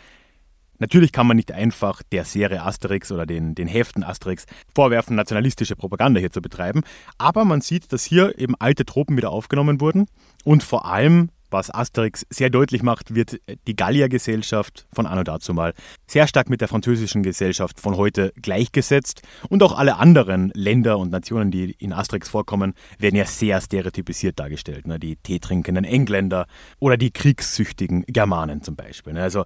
Natürlich 0.80 1.12
kann 1.12 1.28
man 1.28 1.38
nicht 1.38 1.52
einfach 1.52 2.02
der 2.12 2.26
Serie 2.26 2.64
Asterix 2.64 3.12
oder 3.12 3.28
den, 3.28 3.54
den 3.54 3.68
Heften 3.68 4.04
Asterix 4.04 4.48
vorwerfen, 4.74 5.16
nationalistische 5.16 5.76
Propaganda 5.76 6.20
hier 6.20 6.32
zu 6.32 6.42
betreiben, 6.42 6.82
aber 7.20 7.46
man 7.46 7.62
sieht, 7.62 7.94
dass 7.94 8.04
hier 8.04 8.40
eben 8.40 8.56
alte 8.58 8.84
Tropen 8.84 9.16
wieder 9.16 9.30
aufgenommen 9.30 9.80
wurden 9.80 10.08
und 10.44 10.64
vor 10.64 10.86
allem 10.86 11.30
was 11.52 11.74
Asterix 11.74 12.26
sehr 12.30 12.50
deutlich 12.50 12.84
macht, 12.84 13.14
wird 13.16 13.40
die 13.68 13.76
Galliergesellschaft 13.76 14.88
von 14.94 15.06
anno 15.06 15.24
dazu 15.24 15.54
mal 15.54 15.74
sehr 16.08 16.28
stark 16.28 16.50
mit 16.50 16.62
der 16.62 16.68
französischen 16.68 17.24
Gesellschaft 17.24 17.80
von 17.80 17.98
heute 17.98 18.34
gleichgesetzt. 18.42 19.22
Und 19.50 19.64
auch 19.64 19.78
alle 19.78 19.98
anderen 19.98 20.52
Länder 20.56 20.98
und 20.98 21.12
Nationen, 21.12 21.52
die 21.52 21.72
in 21.80 21.94
Asterix 21.94 22.30
vorkommen, 22.30 22.74
werden 23.00 23.16
ja 23.16 23.26
sehr 23.26 23.62
stereotypisiert 23.62 24.40
dargestellt. 24.40 24.88
Ne? 24.88 25.00
Die 25.00 25.16
teetrinkenden 25.16 25.86
Engländer 25.86 26.48
oder 26.80 26.98
die 26.98 27.12
kriegssüchtigen 27.12 28.04
Germanen 28.08 28.62
zum 28.62 28.76
Beispiel. 28.76 29.14
Ne? 29.14 29.22
Also 29.22 29.44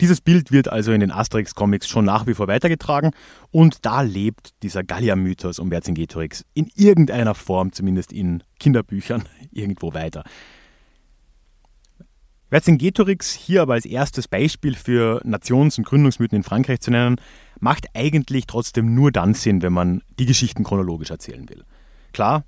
dieses 0.00 0.20
Bild 0.20 0.50
wird 0.50 0.68
also 0.68 0.92
in 0.92 1.00
den 1.00 1.12
Asterix-Comics 1.12 1.88
schon 1.88 2.04
nach 2.04 2.26
wie 2.26 2.34
vor 2.34 2.48
weitergetragen 2.48 3.12
und 3.50 3.86
da 3.86 4.00
lebt 4.00 4.50
dieser 4.62 4.82
Gallier-Mythos 4.82 5.58
um 5.58 5.70
Vercingetorix 5.70 6.44
in 6.54 6.68
irgendeiner 6.74 7.34
Form, 7.34 7.72
zumindest 7.72 8.12
in 8.12 8.42
Kinderbüchern, 8.58 9.24
irgendwo 9.52 9.94
weiter. 9.94 10.24
Vercingetorix 12.54 13.34
hier 13.34 13.62
aber 13.62 13.72
als 13.72 13.84
erstes 13.84 14.28
Beispiel 14.28 14.76
für 14.76 15.20
Nations- 15.24 15.76
und 15.76 15.86
Gründungsmythen 15.86 16.36
in 16.36 16.42
Frankreich 16.44 16.78
zu 16.78 16.92
nennen, 16.92 17.16
macht 17.58 17.88
eigentlich 17.94 18.46
trotzdem 18.46 18.94
nur 18.94 19.10
dann 19.10 19.34
Sinn, 19.34 19.60
wenn 19.60 19.72
man 19.72 20.02
die 20.20 20.24
Geschichten 20.24 20.62
chronologisch 20.62 21.10
erzählen 21.10 21.48
will. 21.48 21.64
Klar, 22.12 22.44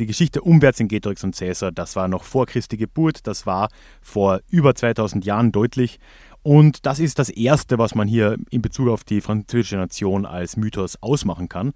die 0.00 0.06
Geschichte 0.06 0.40
um 0.40 0.58
Vercingetorix 0.60 1.22
und 1.22 1.36
Caesar, 1.36 1.70
das 1.70 1.94
war 1.94 2.08
noch 2.08 2.24
vor 2.24 2.46
Christi 2.46 2.76
Geburt, 2.76 3.28
das 3.28 3.46
war 3.46 3.68
vor 4.02 4.40
über 4.48 4.74
2000 4.74 5.24
Jahren 5.24 5.52
deutlich 5.52 6.00
und 6.42 6.84
das 6.84 6.98
ist 6.98 7.20
das 7.20 7.28
Erste, 7.28 7.78
was 7.78 7.94
man 7.94 8.08
hier 8.08 8.36
in 8.50 8.60
Bezug 8.60 8.88
auf 8.88 9.04
die 9.04 9.20
französische 9.20 9.76
Nation 9.76 10.26
als 10.26 10.56
Mythos 10.56 11.00
ausmachen 11.00 11.48
kann. 11.48 11.74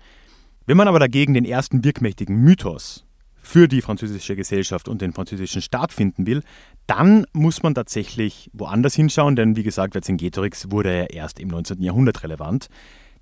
Wenn 0.66 0.76
man 0.76 0.88
aber 0.88 0.98
dagegen 0.98 1.32
den 1.32 1.44
ersten 1.44 1.84
wirkmächtigen 1.84 2.40
Mythos 2.40 3.04
für 3.48 3.66
die 3.66 3.80
französische 3.80 4.36
Gesellschaft 4.36 4.88
und 4.88 5.00
den 5.00 5.14
französischen 5.14 5.62
Staat 5.62 5.94
finden 5.94 6.26
will, 6.26 6.42
dann 6.86 7.24
muss 7.32 7.62
man 7.62 7.74
tatsächlich 7.74 8.50
woanders 8.52 8.94
hinschauen, 8.94 9.36
denn 9.36 9.56
wie 9.56 9.62
gesagt, 9.62 9.94
Vercingetorix 9.94 10.70
wurde 10.70 10.94
ja 10.94 11.04
erst 11.04 11.40
im 11.40 11.48
19. 11.48 11.80
Jahrhundert 11.80 12.22
relevant. 12.22 12.68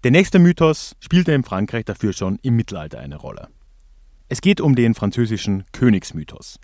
Der 0.03 0.11
nächste 0.11 0.41
Mythos 0.41 0.97
spielte 0.99 1.31
in 1.31 1.45
Frankreich 1.45 1.85
dafür 1.85 2.13
schon 2.13 2.41
im 2.43 2.57
Mittelalter 2.57 2.99
eine 2.99 3.15
Rolle. 3.15 3.51
Es 4.29 4.41
geht 4.41 4.61
um 4.61 4.75
den 4.75 4.95
französischen 4.95 5.63
Königsmythos. 5.71 6.59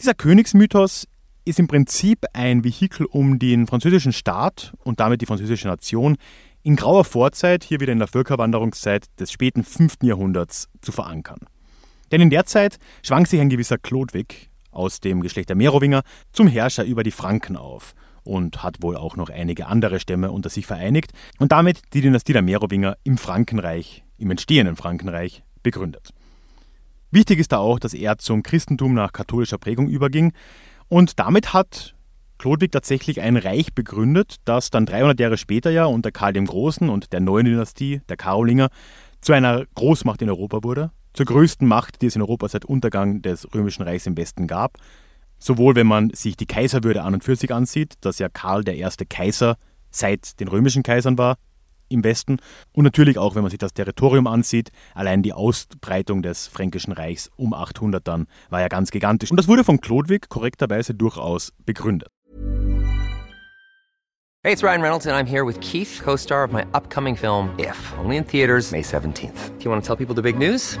Dieser 0.00 0.14
Königsmythos 0.14 1.06
ist 1.44 1.58
im 1.58 1.66
Prinzip 1.66 2.24
ein 2.32 2.64
Vehikel, 2.64 3.06
um 3.06 3.38
den 3.38 3.66
französischen 3.66 4.12
Staat 4.12 4.72
und 4.84 5.00
damit 5.00 5.20
die 5.20 5.26
französische 5.26 5.68
Nation 5.68 6.16
in 6.62 6.76
grauer 6.76 7.04
Vorzeit, 7.04 7.64
hier 7.64 7.80
wieder 7.80 7.92
in 7.92 7.98
der 7.98 8.08
Völkerwanderungszeit 8.08 9.06
des 9.18 9.32
späten 9.32 9.64
5. 9.64 9.96
Jahrhunderts, 10.02 10.68
zu 10.80 10.92
verankern. 10.92 11.40
Denn 12.12 12.20
in 12.20 12.30
der 12.30 12.46
Zeit 12.46 12.78
schwang 13.02 13.26
sich 13.26 13.40
ein 13.40 13.48
gewisser 13.48 13.78
Chlodwig 13.78 14.50
aus 14.70 15.00
dem 15.00 15.20
Geschlecht 15.20 15.48
der 15.48 15.56
Merowinger 15.56 16.02
zum 16.32 16.46
Herrscher 16.46 16.84
über 16.84 17.02
die 17.02 17.10
Franken 17.10 17.56
auf 17.56 17.94
und 18.22 18.62
hat 18.62 18.82
wohl 18.82 18.96
auch 18.96 19.16
noch 19.16 19.28
einige 19.28 19.66
andere 19.66 19.98
Stämme 19.98 20.30
unter 20.30 20.48
sich 20.48 20.66
vereinigt 20.66 21.12
und 21.38 21.50
damit 21.50 21.80
die 21.92 22.00
Dynastie 22.00 22.32
der 22.32 22.42
Merowinger 22.42 22.96
im 23.02 23.18
Frankenreich, 23.18 24.04
im 24.18 24.30
entstehenden 24.30 24.76
Frankenreich, 24.76 25.42
begründet. 25.62 26.10
Wichtig 27.10 27.40
ist 27.40 27.52
da 27.52 27.58
auch, 27.58 27.78
dass 27.78 27.92
er 27.92 28.18
zum 28.18 28.42
Christentum 28.42 28.94
nach 28.94 29.12
katholischer 29.12 29.58
Prägung 29.58 29.88
überging, 29.88 30.32
und 30.92 31.18
damit 31.18 31.54
hat 31.54 31.94
Chlodwig 32.36 32.70
tatsächlich 32.70 33.22
ein 33.22 33.38
Reich 33.38 33.72
begründet, 33.72 34.36
das 34.44 34.68
dann 34.68 34.84
300 34.84 35.18
Jahre 35.18 35.38
später 35.38 35.70
ja 35.70 35.86
unter 35.86 36.12
Karl 36.12 36.34
dem 36.34 36.44
Großen 36.44 36.90
und 36.90 37.14
der 37.14 37.20
neuen 37.20 37.46
Dynastie, 37.46 38.02
der 38.10 38.18
Karolinger, 38.18 38.68
zu 39.22 39.32
einer 39.32 39.64
Großmacht 39.74 40.20
in 40.20 40.28
Europa 40.28 40.62
wurde, 40.62 40.90
zur 41.14 41.24
größten 41.24 41.66
Macht, 41.66 42.02
die 42.02 42.06
es 42.08 42.16
in 42.16 42.20
Europa 42.20 42.46
seit 42.46 42.66
Untergang 42.66 43.22
des 43.22 43.48
Römischen 43.54 43.84
Reichs 43.84 44.04
im 44.04 44.18
Westen 44.18 44.46
gab. 44.46 44.76
Sowohl 45.38 45.76
wenn 45.76 45.86
man 45.86 46.10
sich 46.10 46.36
die 46.36 46.44
Kaiserwürde 46.44 47.02
an 47.04 47.14
und 47.14 47.24
für 47.24 47.36
sich 47.36 47.54
ansieht, 47.54 47.94
dass 48.02 48.18
ja 48.18 48.28
Karl 48.28 48.62
der 48.62 48.76
erste 48.76 49.06
Kaiser 49.06 49.56
seit 49.90 50.40
den 50.40 50.48
römischen 50.48 50.82
Kaisern 50.82 51.16
war, 51.16 51.38
im 51.92 52.04
Westen. 52.04 52.38
Und 52.72 52.84
natürlich 52.84 53.18
auch, 53.18 53.34
wenn 53.34 53.42
man 53.42 53.50
sich 53.50 53.58
das 53.58 53.74
Territorium 53.74 54.26
ansieht, 54.26 54.70
allein 54.94 55.22
die 55.22 55.32
Ausbreitung 55.32 56.22
des 56.22 56.46
Fränkischen 56.46 56.92
Reichs 56.92 57.30
um 57.36 57.54
800 57.54 58.06
dann 58.06 58.26
war 58.50 58.60
ja 58.60 58.68
ganz 58.68 58.90
gigantisch. 58.90 59.30
Und 59.30 59.36
das 59.36 59.48
wurde 59.48 59.64
von 59.64 59.80
Chlodwig 59.80 60.28
korrekterweise 60.28 60.94
durchaus 60.94 61.52
begründet. 61.64 62.08
Hey, 64.44 64.52
it's 64.52 64.64
Ryan 64.64 64.82
Reynolds 64.82 65.06
and 65.06 65.14
I'm 65.14 65.24
here 65.24 65.44
with 65.44 65.60
Keith, 65.60 66.00
co-star 66.02 66.42
of 66.42 66.50
my 66.50 66.64
upcoming 66.74 67.14
film 67.14 67.50
If, 67.60 67.76
only 68.02 68.16
in 68.16 68.24
theaters 68.24 68.72
May 68.72 68.82
17th. 68.82 69.56
Do 69.58 69.64
you 69.64 69.70
want 69.70 69.84
to 69.84 69.86
tell 69.86 69.94
people 69.94 70.16
the 70.16 70.22
big 70.22 70.36
news? 70.36 70.80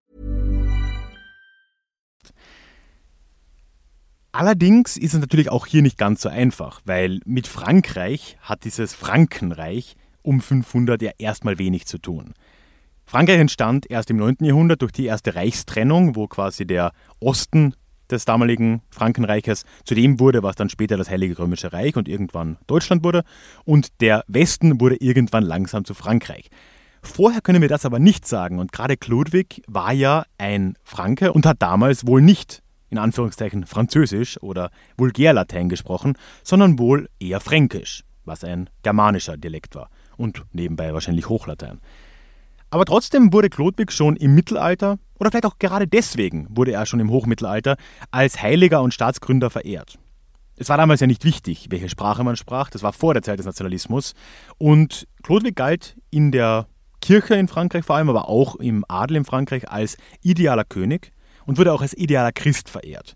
Allerdings 4.33 4.95
ist 4.95 5.13
es 5.13 5.19
natürlich 5.19 5.49
auch 5.49 5.65
hier 5.65 5.81
nicht 5.81 5.97
ganz 5.97 6.21
so 6.21 6.29
einfach, 6.29 6.81
weil 6.85 7.19
mit 7.25 7.47
Frankreich 7.47 8.37
hat 8.41 8.63
dieses 8.63 8.93
Frankenreich 8.93 9.97
um 10.21 10.39
500 10.39 11.01
ja 11.01 11.11
erstmal 11.17 11.57
wenig 11.57 11.85
zu 11.85 11.97
tun. 11.97 12.33
Frankreich 13.05 13.39
entstand 13.39 13.89
erst 13.91 14.09
im 14.09 14.17
9. 14.17 14.37
Jahrhundert 14.41 14.81
durch 14.81 14.93
die 14.93 15.05
erste 15.05 15.35
Reichstrennung, 15.35 16.15
wo 16.15 16.27
quasi 16.27 16.65
der 16.65 16.93
Osten 17.19 17.73
des 18.09 18.23
damaligen 18.23 18.81
Frankenreiches 18.89 19.65
zu 19.83 19.95
dem 19.95 20.19
wurde, 20.19 20.43
was 20.43 20.55
dann 20.55 20.69
später 20.69 20.95
das 20.95 21.09
Heilige 21.09 21.37
Römische 21.37 21.73
Reich 21.73 21.97
und 21.97 22.07
irgendwann 22.07 22.57
Deutschland 22.67 23.03
wurde. 23.03 23.23
Und 23.65 24.01
der 24.01 24.23
Westen 24.27 24.79
wurde 24.79 24.95
irgendwann 24.97 25.43
langsam 25.43 25.83
zu 25.83 25.93
Frankreich. 25.93 26.49
Vorher 27.01 27.41
können 27.41 27.61
wir 27.61 27.69
das 27.69 27.85
aber 27.85 27.99
nicht 27.99 28.27
sagen 28.27 28.59
und 28.59 28.71
gerade 28.71 28.95
Chlodwig 28.95 29.63
war 29.67 29.91
ja 29.91 30.23
ein 30.37 30.77
Franke 30.83 31.33
und 31.33 31.45
hat 31.45 31.61
damals 31.61 32.05
wohl 32.05 32.21
nicht 32.21 32.61
in 32.91 32.99
Anführungszeichen 32.99 33.65
Französisch 33.65 34.39
oder 34.43 34.69
Vulgärlatein 34.97 35.69
gesprochen, 35.69 36.17
sondern 36.43 36.77
wohl 36.77 37.09
eher 37.19 37.39
Fränkisch, 37.39 38.03
was 38.25 38.43
ein 38.43 38.69
germanischer 38.83 39.37
Dialekt 39.37 39.75
war 39.75 39.89
und 40.17 40.43
nebenbei 40.51 40.93
wahrscheinlich 40.93 41.29
Hochlatein. 41.29 41.79
Aber 42.69 42.85
trotzdem 42.85 43.33
wurde 43.33 43.49
Chlodwig 43.49 43.91
schon 43.91 44.15
im 44.15 44.35
Mittelalter, 44.35 44.99
oder 45.19 45.31
vielleicht 45.31 45.45
auch 45.45 45.57
gerade 45.57 45.87
deswegen 45.87 46.47
wurde 46.49 46.73
er 46.73 46.85
schon 46.85 46.99
im 46.99 47.09
Hochmittelalter, 47.09 47.77
als 48.11 48.41
Heiliger 48.41 48.81
und 48.81 48.93
Staatsgründer 48.93 49.49
verehrt. 49.49 49.97
Es 50.57 50.69
war 50.69 50.77
damals 50.77 51.01
ja 51.01 51.07
nicht 51.07 51.23
wichtig, 51.23 51.67
welche 51.69 51.89
Sprache 51.89 52.23
man 52.23 52.35
sprach, 52.35 52.69
das 52.69 52.83
war 52.83 52.93
vor 52.93 53.13
der 53.13 53.23
Zeit 53.23 53.39
des 53.39 53.45
Nationalismus. 53.45 54.13
Und 54.57 55.07
Chlodwig 55.23 55.55
galt 55.55 55.97
in 56.11 56.31
der 56.31 56.67
Kirche 57.01 57.35
in 57.35 57.47
Frankreich 57.47 57.83
vor 57.83 57.95
allem, 57.95 58.09
aber 58.09 58.29
auch 58.29 58.55
im 58.57 58.85
Adel 58.87 59.17
in 59.17 59.25
Frankreich 59.25 59.69
als 59.69 59.97
idealer 60.21 60.65
König 60.65 61.11
und 61.45 61.57
wurde 61.57 61.73
auch 61.73 61.81
als 61.81 61.97
idealer 61.97 62.31
Christ 62.31 62.69
verehrt. 62.69 63.15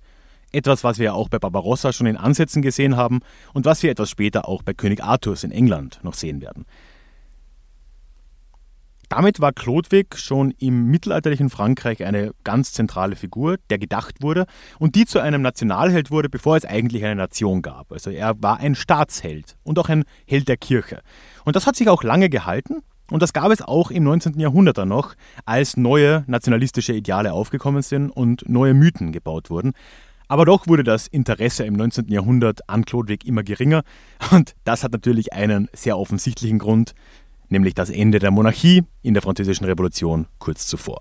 Etwas, 0.51 0.83
was 0.83 0.99
wir 0.99 1.15
auch 1.15 1.29
bei 1.29 1.39
Barbarossa 1.39 1.91
schon 1.91 2.07
in 2.07 2.17
Ansätzen 2.17 2.61
gesehen 2.61 2.95
haben 2.95 3.19
und 3.53 3.65
was 3.65 3.83
wir 3.83 3.91
etwas 3.91 4.09
später 4.09 4.47
auch 4.47 4.63
bei 4.63 4.73
König 4.73 5.03
Arthurs 5.03 5.43
in 5.43 5.51
England 5.51 5.99
noch 6.03 6.13
sehen 6.13 6.41
werden. 6.41 6.65
Damit 9.09 9.39
war 9.39 9.53
Chlodwig 9.53 10.17
schon 10.17 10.51
im 10.51 10.87
mittelalterlichen 10.87 11.49
Frankreich 11.49 12.03
eine 12.03 12.31
ganz 12.43 12.73
zentrale 12.73 13.15
Figur, 13.15 13.57
der 13.69 13.77
gedacht 13.77 14.21
wurde 14.21 14.45
und 14.79 14.95
die 14.95 15.05
zu 15.05 15.19
einem 15.19 15.41
Nationalheld 15.41 16.11
wurde, 16.11 16.29
bevor 16.29 16.57
es 16.57 16.65
eigentlich 16.65 17.03
eine 17.05 17.15
Nation 17.15 17.61
gab. 17.61 17.91
Also 17.91 18.09
er 18.09 18.41
war 18.41 18.59
ein 18.59 18.75
Staatsheld 18.75 19.57
und 19.63 19.77
auch 19.77 19.89
ein 19.89 20.05
Held 20.27 20.47
der 20.47 20.57
Kirche. 20.57 21.01
Und 21.43 21.55
das 21.55 21.67
hat 21.67 21.75
sich 21.75 21.87
auch 21.87 22.03
lange 22.03 22.29
gehalten. 22.29 22.81
Und 23.11 23.21
das 23.21 23.33
gab 23.33 23.51
es 23.51 23.61
auch 23.61 23.91
im 23.91 24.03
19. 24.03 24.39
Jahrhundert 24.39 24.77
dann 24.77 24.89
noch, 24.89 25.13
als 25.45 25.77
neue 25.77 26.23
nationalistische 26.27 26.93
Ideale 26.93 27.33
aufgekommen 27.33 27.81
sind 27.81 28.09
und 28.09 28.47
neue 28.49 28.73
Mythen 28.73 29.11
gebaut 29.11 29.49
wurden. 29.49 29.73
Aber 30.27 30.45
doch 30.45 30.67
wurde 30.67 30.83
das 30.83 31.07
Interesse 31.07 31.65
im 31.65 31.75
19. 31.75 32.07
Jahrhundert 32.07 32.67
an 32.67 32.83
Chlodwig 32.85 33.25
immer 33.25 33.43
geringer 33.43 33.83
und 34.31 34.55
das 34.63 34.83
hat 34.83 34.91
natürlich 34.91 35.33
einen 35.33 35.69
sehr 35.71 35.99
offensichtlichen 35.99 36.57
Grund, 36.57 36.95
nämlich 37.49 37.75
das 37.75 37.91
Ende 37.91 38.17
der 38.17 38.31
Monarchie 38.31 38.83
in 39.03 39.13
der 39.13 39.21
Französischen 39.21 39.65
Revolution 39.65 40.25
kurz 40.39 40.65
zuvor. 40.65 40.99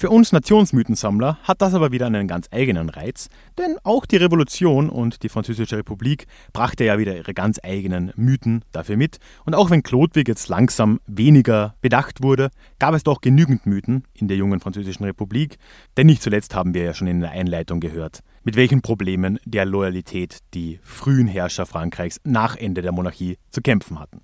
Für 0.00 0.08
uns 0.08 0.32
Nationsmythensammler 0.32 1.36
hat 1.42 1.60
das 1.60 1.74
aber 1.74 1.92
wieder 1.92 2.06
einen 2.06 2.26
ganz 2.26 2.48
eigenen 2.50 2.88
Reiz, 2.88 3.28
denn 3.58 3.76
auch 3.82 4.06
die 4.06 4.16
Revolution 4.16 4.88
und 4.88 5.22
die 5.22 5.28
Französische 5.28 5.76
Republik 5.76 6.26
brachte 6.54 6.84
ja 6.86 6.98
wieder 6.98 7.14
ihre 7.14 7.34
ganz 7.34 7.60
eigenen 7.62 8.10
Mythen 8.16 8.64
dafür 8.72 8.96
mit. 8.96 9.18
Und 9.44 9.54
auch 9.54 9.68
wenn 9.68 9.82
Chlodwig 9.82 10.26
jetzt 10.26 10.48
langsam 10.48 11.00
weniger 11.06 11.74
bedacht 11.82 12.22
wurde, 12.22 12.48
gab 12.78 12.94
es 12.94 13.02
doch 13.02 13.20
genügend 13.20 13.66
Mythen 13.66 14.04
in 14.14 14.26
der 14.26 14.38
jungen 14.38 14.60
Französischen 14.60 15.04
Republik, 15.04 15.58
denn 15.98 16.06
nicht 16.06 16.22
zuletzt 16.22 16.54
haben 16.54 16.72
wir 16.72 16.82
ja 16.82 16.94
schon 16.94 17.06
in 17.06 17.20
der 17.20 17.32
Einleitung 17.32 17.80
gehört, 17.80 18.20
mit 18.42 18.56
welchen 18.56 18.80
Problemen 18.80 19.38
der 19.44 19.66
Loyalität 19.66 20.38
die 20.54 20.80
frühen 20.82 21.28
Herrscher 21.28 21.66
Frankreichs 21.66 22.22
nach 22.24 22.56
Ende 22.56 22.80
der 22.80 22.92
Monarchie 22.92 23.36
zu 23.50 23.60
kämpfen 23.60 24.00
hatten. 24.00 24.22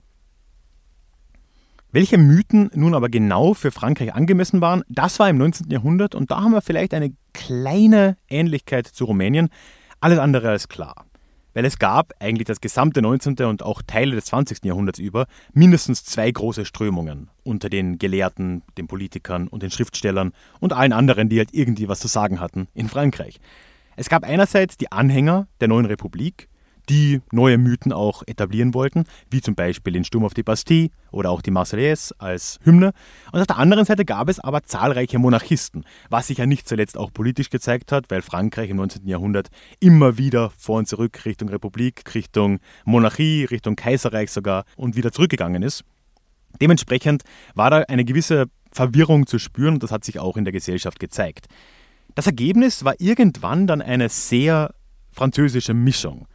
Welche 1.96 2.18
Mythen 2.18 2.70
nun 2.74 2.94
aber 2.94 3.08
genau 3.08 3.54
für 3.54 3.70
Frankreich 3.70 4.14
angemessen 4.14 4.60
waren, 4.60 4.82
das 4.86 5.18
war 5.18 5.30
im 5.30 5.38
19. 5.38 5.70
Jahrhundert 5.70 6.14
und 6.14 6.30
da 6.30 6.42
haben 6.42 6.52
wir 6.52 6.60
vielleicht 6.60 6.92
eine 6.92 7.14
kleine 7.32 8.18
Ähnlichkeit 8.28 8.86
zu 8.86 9.06
Rumänien. 9.06 9.48
Alles 9.98 10.18
andere 10.18 10.50
als 10.50 10.68
klar. 10.68 11.06
Weil 11.54 11.64
es 11.64 11.78
gab 11.78 12.12
eigentlich 12.20 12.48
das 12.48 12.60
gesamte 12.60 13.00
19. 13.00 13.36
und 13.46 13.62
auch 13.62 13.80
Teile 13.80 14.14
des 14.14 14.26
20. 14.26 14.62
Jahrhunderts 14.66 14.98
über 14.98 15.26
mindestens 15.54 16.04
zwei 16.04 16.30
große 16.30 16.66
Strömungen 16.66 17.30
unter 17.44 17.70
den 17.70 17.96
Gelehrten, 17.96 18.62
den 18.76 18.88
Politikern 18.88 19.48
und 19.48 19.62
den 19.62 19.70
Schriftstellern 19.70 20.34
und 20.60 20.74
allen 20.74 20.92
anderen, 20.92 21.30
die 21.30 21.38
halt 21.38 21.54
irgendwie 21.54 21.88
was 21.88 22.00
zu 22.00 22.08
sagen 22.08 22.40
hatten 22.40 22.68
in 22.74 22.90
Frankreich. 22.90 23.40
Es 23.96 24.10
gab 24.10 24.22
einerseits 24.22 24.76
die 24.76 24.92
Anhänger 24.92 25.48
der 25.62 25.68
neuen 25.68 25.86
Republik, 25.86 26.50
die 26.88 27.21
neue 27.33 27.59
Mythen 27.59 27.93
auch 27.93 28.23
etablieren 28.26 28.75
wollten, 28.75 29.05
wie 29.31 29.40
zum 29.40 29.55
Beispiel 29.55 29.93
den 29.93 30.05
Sturm 30.05 30.25
auf 30.25 30.35
die 30.35 30.43
Bastille 30.43 30.90
oder 31.11 31.31
auch 31.31 31.43
die 31.43 31.50
Marseillaise 31.50 32.14
als 32.19 32.59
Hymne. 32.62 32.93
Und 33.33 33.40
auf 33.40 33.47
der 33.47 33.59
anderen 33.59 33.85
Seite 33.85 34.05
gab 34.05 34.28
es 34.28 34.40
aber 34.40 34.62
zahlreiche 34.62 35.19
Monarchisten, 35.19 35.85
was 36.11 36.28
sich 36.28 36.38
ja 36.38 36.47
nicht 36.47 36.69
zuletzt 36.69 36.97
auch 36.97 37.12
politisch 37.12 37.50
gezeigt 37.50 37.93
hat, 37.93 38.11
weil 38.11 38.23
Frankreich 38.23 38.71
im 38.71 38.76
19. 38.76 39.07
Jahrhundert 39.07 39.49
immer 39.81 40.19
wieder 40.19 40.50
vor 40.57 40.78
und 40.78 40.88
zurück 40.88 41.25
Richtung 41.25 41.49
Republik, 41.49 42.14
Richtung 42.14 42.61
Monarchie, 42.85 43.45
Richtung 43.45 43.76
Kaiserreich 43.76 44.31
sogar 44.31 44.64
und 44.76 44.97
wieder 44.97 45.12
zurückgegangen 45.12 45.62
ist. 45.62 45.85
Dementsprechend 46.61 47.25
war 47.55 47.71
da 47.71 47.78
eine 47.81 48.05
gewisse 48.05 48.47
Verwirrung 48.73 49.26
zu 49.26 49.38
spüren 49.38 49.75
und 49.75 49.83
das 49.83 49.90
hat 49.90 50.05
sich 50.05 50.19
auch 50.19 50.37
in 50.37 50.45
der 50.45 50.52
Gesellschaft 50.52 50.99
gezeigt. 51.00 51.49
Das 52.14 52.26
Ergebnis 52.26 52.85
war 52.85 52.95
irgendwann 52.99 53.66
dann 53.66 53.83
eine 53.83 54.09
sehr 54.09 54.75
französische 55.12 55.75
Mischung. 55.75 56.26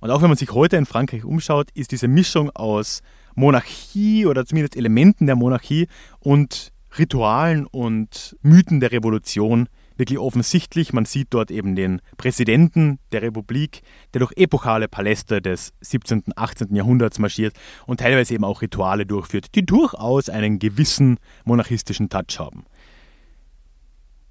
Und 0.00 0.10
auch 0.10 0.22
wenn 0.22 0.28
man 0.28 0.36
sich 0.36 0.52
heute 0.52 0.76
in 0.76 0.86
Frankreich 0.86 1.24
umschaut, 1.24 1.70
ist 1.74 1.92
diese 1.92 2.08
Mischung 2.08 2.50
aus 2.50 3.02
Monarchie 3.34 4.26
oder 4.26 4.46
zumindest 4.46 4.76
Elementen 4.76 5.26
der 5.26 5.36
Monarchie 5.36 5.88
und 6.20 6.72
Ritualen 6.98 7.66
und 7.66 8.36
Mythen 8.42 8.80
der 8.80 8.92
Revolution 8.92 9.68
wirklich 9.96 10.18
offensichtlich. 10.18 10.92
Man 10.92 11.04
sieht 11.04 11.28
dort 11.30 11.50
eben 11.50 11.74
den 11.74 12.00
Präsidenten 12.16 12.98
der 13.12 13.22
Republik, 13.22 13.82
der 14.14 14.20
durch 14.20 14.32
epochale 14.36 14.88
Paläste 14.88 15.42
des 15.42 15.72
17., 15.80 16.22
und 16.26 16.38
18. 16.38 16.74
Jahrhunderts 16.74 17.18
marschiert 17.18 17.54
und 17.86 18.00
teilweise 18.00 18.34
eben 18.34 18.44
auch 18.44 18.62
Rituale 18.62 19.04
durchführt, 19.04 19.54
die 19.54 19.66
durchaus 19.66 20.28
einen 20.28 20.58
gewissen 20.58 21.18
monarchistischen 21.44 22.08
Touch 22.08 22.38
haben. 22.38 22.64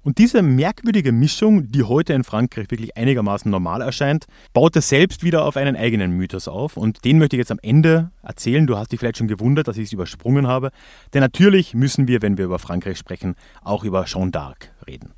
Und 0.08 0.16
diese 0.16 0.40
merkwürdige 0.40 1.12
Mischung, 1.12 1.70
die 1.70 1.82
heute 1.82 2.14
in 2.14 2.24
Frankreich 2.24 2.70
wirklich 2.70 2.96
einigermaßen 2.96 3.50
normal 3.50 3.82
erscheint, 3.82 4.24
baut 4.54 4.74
er 4.74 4.80
selbst 4.80 5.22
wieder 5.22 5.44
auf 5.44 5.58
einen 5.58 5.76
eigenen 5.76 6.12
Mythos 6.12 6.48
auf. 6.48 6.78
Und 6.78 7.04
den 7.04 7.18
möchte 7.18 7.36
ich 7.36 7.40
jetzt 7.40 7.50
am 7.50 7.58
Ende 7.60 8.10
erzählen. 8.22 8.66
Du 8.66 8.78
hast 8.78 8.90
dich 8.90 9.00
vielleicht 9.00 9.18
schon 9.18 9.28
gewundert, 9.28 9.68
dass 9.68 9.76
ich 9.76 9.84
es 9.84 9.92
übersprungen 9.92 10.46
habe. 10.46 10.70
Denn 11.12 11.20
natürlich 11.20 11.74
müssen 11.74 12.08
wir, 12.08 12.22
wenn 12.22 12.38
wir 12.38 12.46
über 12.46 12.58
Frankreich 12.58 12.96
sprechen, 12.96 13.34
auch 13.60 13.84
über 13.84 14.06
Jeanne 14.06 14.30
d'Arc 14.30 14.70
reden. 14.86 15.12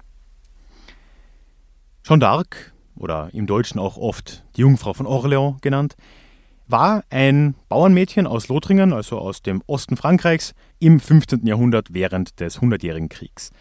Jeanne 2.03 2.25
d'Arc, 2.25 2.73
oder 2.97 3.31
im 3.33 3.47
Deutschen 3.47 3.79
auch 3.79 3.97
oft 3.97 4.43
die 4.57 4.63
Jungfrau 4.63 4.93
von 4.93 5.07
Orléans 5.07 5.61
genannt, 5.61 5.95
war 6.67 7.05
ein 7.11 7.55
Bauernmädchen 7.69 8.27
aus 8.27 8.49
Lothringen, 8.49 8.93
also 8.93 9.21
aus 9.21 9.41
dem 9.43 9.63
Osten 9.69 9.97
Frankreichs, 9.97 10.53
im 10.81 10.99
15. 10.99 11.47
Jahrhundert 11.47 11.95
während 11.95 12.41
des 12.41 12.61
Hundertjährigen 12.61 13.09
Kriegs. 13.09 13.53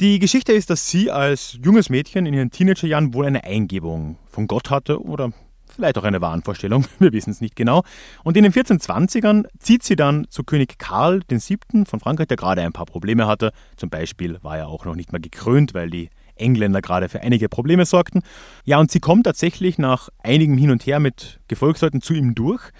Die 0.00 0.18
Geschichte 0.18 0.52
ist, 0.52 0.70
dass 0.70 0.88
sie 0.88 1.10
als 1.10 1.58
junges 1.64 1.88
Mädchen 1.88 2.26
in 2.26 2.34
ihren 2.34 2.50
Teenagerjahren 2.50 3.14
wohl 3.14 3.26
eine 3.26 3.44
Eingebung 3.44 4.16
von 4.28 4.46
Gott 4.46 4.70
hatte 4.70 5.00
oder 5.02 5.32
vielleicht 5.72 5.98
auch 5.98 6.04
eine 6.04 6.20
Wahnvorstellung, 6.20 6.84
wir 6.98 7.12
wissen 7.12 7.30
es 7.30 7.40
nicht 7.40 7.56
genau. 7.56 7.82
Und 8.24 8.36
in 8.36 8.44
den 8.44 8.52
1420ern 8.52 9.44
zieht 9.58 9.82
sie 9.82 9.96
dann 9.96 10.26
zu 10.28 10.44
König 10.44 10.78
Karl 10.78 11.20
VII. 11.28 11.84
von 11.86 12.00
Frankreich, 12.00 12.28
der 12.28 12.36
gerade 12.36 12.62
ein 12.62 12.72
paar 12.72 12.86
Probleme 12.86 13.26
hatte. 13.26 13.52
Zum 13.76 13.90
Beispiel 13.90 14.38
war 14.42 14.58
er 14.58 14.68
auch 14.68 14.84
noch 14.84 14.94
nicht 14.94 15.12
mal 15.12 15.20
gekrönt, 15.20 15.74
weil 15.74 15.90
die 15.90 16.10
Engländer 16.36 16.80
gerade 16.80 17.08
für 17.08 17.20
einige 17.20 17.48
Probleme 17.48 17.86
sorgten. 17.86 18.22
Ja, 18.64 18.78
und 18.78 18.90
sie 18.90 19.00
kommt 19.00 19.24
tatsächlich 19.24 19.78
nach 19.78 20.08
einigem 20.22 20.56
Hin 20.58 20.70
und 20.70 20.86
Her 20.86 21.00
mit 21.00 21.40
Gefolgsleuten 21.48 22.00
zu 22.00 22.14
ihm 22.14 22.34
durch 22.34 22.70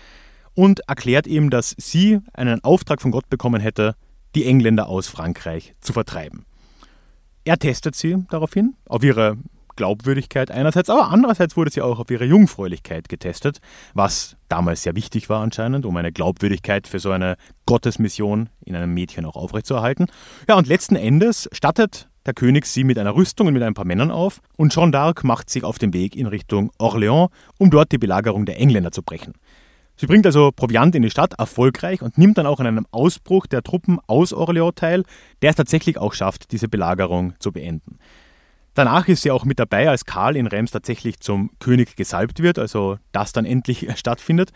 und 0.54 0.80
erklärt 0.88 1.26
ihm, 1.26 1.50
dass 1.50 1.74
sie 1.78 2.20
einen 2.32 2.62
Auftrag 2.64 3.00
von 3.00 3.10
Gott 3.10 3.28
bekommen 3.30 3.60
hätte, 3.60 3.94
die 4.34 4.46
Engländer 4.46 4.88
aus 4.88 5.08
Frankreich 5.08 5.74
zu 5.80 5.92
vertreiben. 5.92 6.46
Er 7.44 7.58
testet 7.58 7.96
sie 7.96 8.24
daraufhin, 8.30 8.74
auf 8.86 9.02
ihre 9.02 9.36
Glaubwürdigkeit 9.76 10.50
einerseits, 10.50 10.90
aber 10.90 11.10
andererseits 11.10 11.56
wurde 11.56 11.70
sie 11.70 11.80
auch 11.80 11.98
auf 11.98 12.10
ihre 12.10 12.24
Jungfräulichkeit 12.24 13.08
getestet, 13.08 13.58
was 13.94 14.36
damals 14.48 14.82
sehr 14.82 14.94
wichtig 14.94 15.28
war 15.28 15.42
anscheinend, 15.42 15.86
um 15.86 15.96
eine 15.96 16.12
Glaubwürdigkeit 16.12 16.86
für 16.86 16.98
so 16.98 17.10
eine 17.10 17.36
Gottesmission 17.66 18.48
in 18.64 18.76
einem 18.76 18.94
Mädchen 18.94 19.24
auch 19.24 19.36
aufrechtzuerhalten. 19.36 20.06
Ja, 20.48 20.56
und 20.56 20.66
letzten 20.66 20.96
Endes 20.96 21.48
stattet 21.52 22.08
der 22.26 22.34
König 22.34 22.66
sie 22.66 22.84
mit 22.84 22.98
einer 22.98 23.16
Rüstung 23.16 23.48
und 23.48 23.54
mit 23.54 23.62
ein 23.64 23.74
paar 23.74 23.84
Männern 23.84 24.12
auf 24.12 24.40
und 24.56 24.72
Jeanne 24.72 24.92
d'Arc 24.92 25.26
macht 25.26 25.50
sich 25.50 25.64
auf 25.64 25.78
den 25.78 25.92
Weg 25.92 26.14
in 26.14 26.26
Richtung 26.26 26.70
Orléans, 26.78 27.30
um 27.58 27.70
dort 27.70 27.90
die 27.90 27.98
Belagerung 27.98 28.46
der 28.46 28.60
Engländer 28.60 28.92
zu 28.92 29.02
brechen. 29.02 29.32
Sie 29.96 30.06
bringt 30.06 30.26
also 30.26 30.50
Proviant 30.50 30.94
in 30.94 31.02
die 31.02 31.10
Stadt, 31.10 31.34
erfolgreich, 31.38 32.02
und 32.02 32.18
nimmt 32.18 32.38
dann 32.38 32.46
auch 32.46 32.60
an 32.60 32.66
einem 32.66 32.86
Ausbruch 32.90 33.46
der 33.46 33.62
Truppen 33.62 33.98
aus 34.06 34.34
Orléans 34.34 34.74
teil, 34.74 35.04
der 35.42 35.50
es 35.50 35.56
tatsächlich 35.56 35.98
auch 35.98 36.14
schafft, 36.14 36.52
diese 36.52 36.68
Belagerung 36.68 37.34
zu 37.38 37.52
beenden. 37.52 37.98
Danach 38.74 39.06
ist 39.08 39.22
sie 39.22 39.30
auch 39.30 39.44
mit 39.44 39.58
dabei, 39.58 39.90
als 39.90 40.06
Karl 40.06 40.36
in 40.36 40.46
Reims 40.46 40.70
tatsächlich 40.70 41.20
zum 41.20 41.50
König 41.58 41.94
gesalbt 41.94 42.42
wird, 42.42 42.58
also 42.58 42.98
das 43.12 43.32
dann 43.32 43.44
endlich 43.44 43.86
stattfindet. 43.96 44.50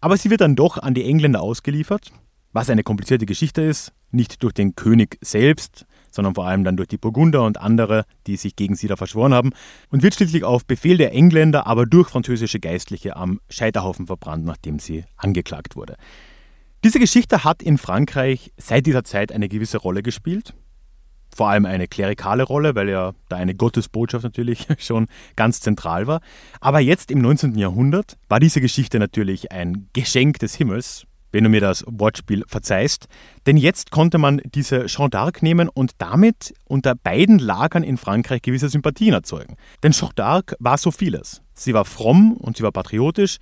Aber 0.00 0.16
sie 0.16 0.30
wird 0.30 0.42
dann 0.42 0.56
doch 0.56 0.78
an 0.78 0.94
die 0.94 1.04
Engländer 1.04 1.40
ausgeliefert, 1.40 2.12
was 2.52 2.68
eine 2.68 2.82
komplizierte 2.82 3.24
Geschichte 3.24 3.62
ist, 3.62 3.92
nicht 4.10 4.42
durch 4.42 4.52
den 4.52 4.76
König 4.76 5.18
selbst, 5.22 5.86
sondern 6.16 6.34
vor 6.34 6.46
allem 6.46 6.64
dann 6.64 6.76
durch 6.76 6.88
die 6.88 6.98
Burgunder 6.98 7.44
und 7.44 7.60
andere, 7.60 8.04
die 8.26 8.36
sich 8.36 8.56
gegen 8.56 8.74
sie 8.74 8.88
da 8.88 8.96
verschworen 8.96 9.32
haben, 9.32 9.52
und 9.90 10.02
wird 10.02 10.14
schließlich 10.14 10.42
auf 10.42 10.66
Befehl 10.66 10.96
der 10.96 11.12
Engländer, 11.12 11.66
aber 11.66 11.86
durch 11.86 12.08
französische 12.08 12.58
Geistliche 12.58 13.16
am 13.16 13.40
Scheiterhaufen 13.48 14.06
verbrannt, 14.06 14.44
nachdem 14.44 14.80
sie 14.80 15.04
angeklagt 15.16 15.76
wurde. 15.76 15.96
Diese 16.82 16.98
Geschichte 16.98 17.44
hat 17.44 17.62
in 17.62 17.78
Frankreich 17.78 18.52
seit 18.56 18.86
dieser 18.86 19.04
Zeit 19.04 19.32
eine 19.32 19.48
gewisse 19.48 19.78
Rolle 19.78 20.02
gespielt. 20.02 20.54
Vor 21.34 21.48
allem 21.48 21.66
eine 21.66 21.88
klerikale 21.88 22.44
Rolle, 22.44 22.74
weil 22.74 22.88
ja 22.88 23.12
da 23.28 23.36
eine 23.36 23.54
Gottesbotschaft 23.54 24.24
natürlich 24.24 24.66
schon 24.78 25.06
ganz 25.36 25.60
zentral 25.60 26.06
war. 26.06 26.20
Aber 26.60 26.80
jetzt 26.80 27.10
im 27.10 27.18
19. 27.18 27.56
Jahrhundert 27.56 28.16
war 28.28 28.40
diese 28.40 28.60
Geschichte 28.60 28.98
natürlich 28.98 29.52
ein 29.52 29.88
Geschenk 29.92 30.38
des 30.38 30.54
Himmels, 30.54 31.06
wenn 31.32 31.44
du 31.44 31.50
mir 31.50 31.60
das 31.60 31.84
Wortspiel 31.86 32.44
verzeihst. 32.46 33.06
Denn 33.46 33.56
jetzt 33.56 33.90
konnte 33.90 34.18
man 34.18 34.40
diese 34.44 34.86
Jeanne 34.86 35.10
d'Arc 35.10 35.38
nehmen 35.42 35.68
und 35.68 35.92
damit 35.98 36.54
unter 36.66 36.94
beiden 36.94 37.38
Lagern 37.38 37.82
in 37.82 37.96
Frankreich 37.96 38.42
gewisse 38.42 38.68
Sympathien 38.68 39.14
erzeugen. 39.14 39.56
Denn 39.82 39.92
Jeanne 39.92 40.12
d'Arc 40.12 40.54
war 40.58 40.78
so 40.78 40.90
vieles. 40.90 41.42
Sie 41.54 41.74
war 41.74 41.84
fromm 41.84 42.32
und 42.32 42.56
sie 42.56 42.62
war 42.62 42.72
patriotisch. 42.72 43.38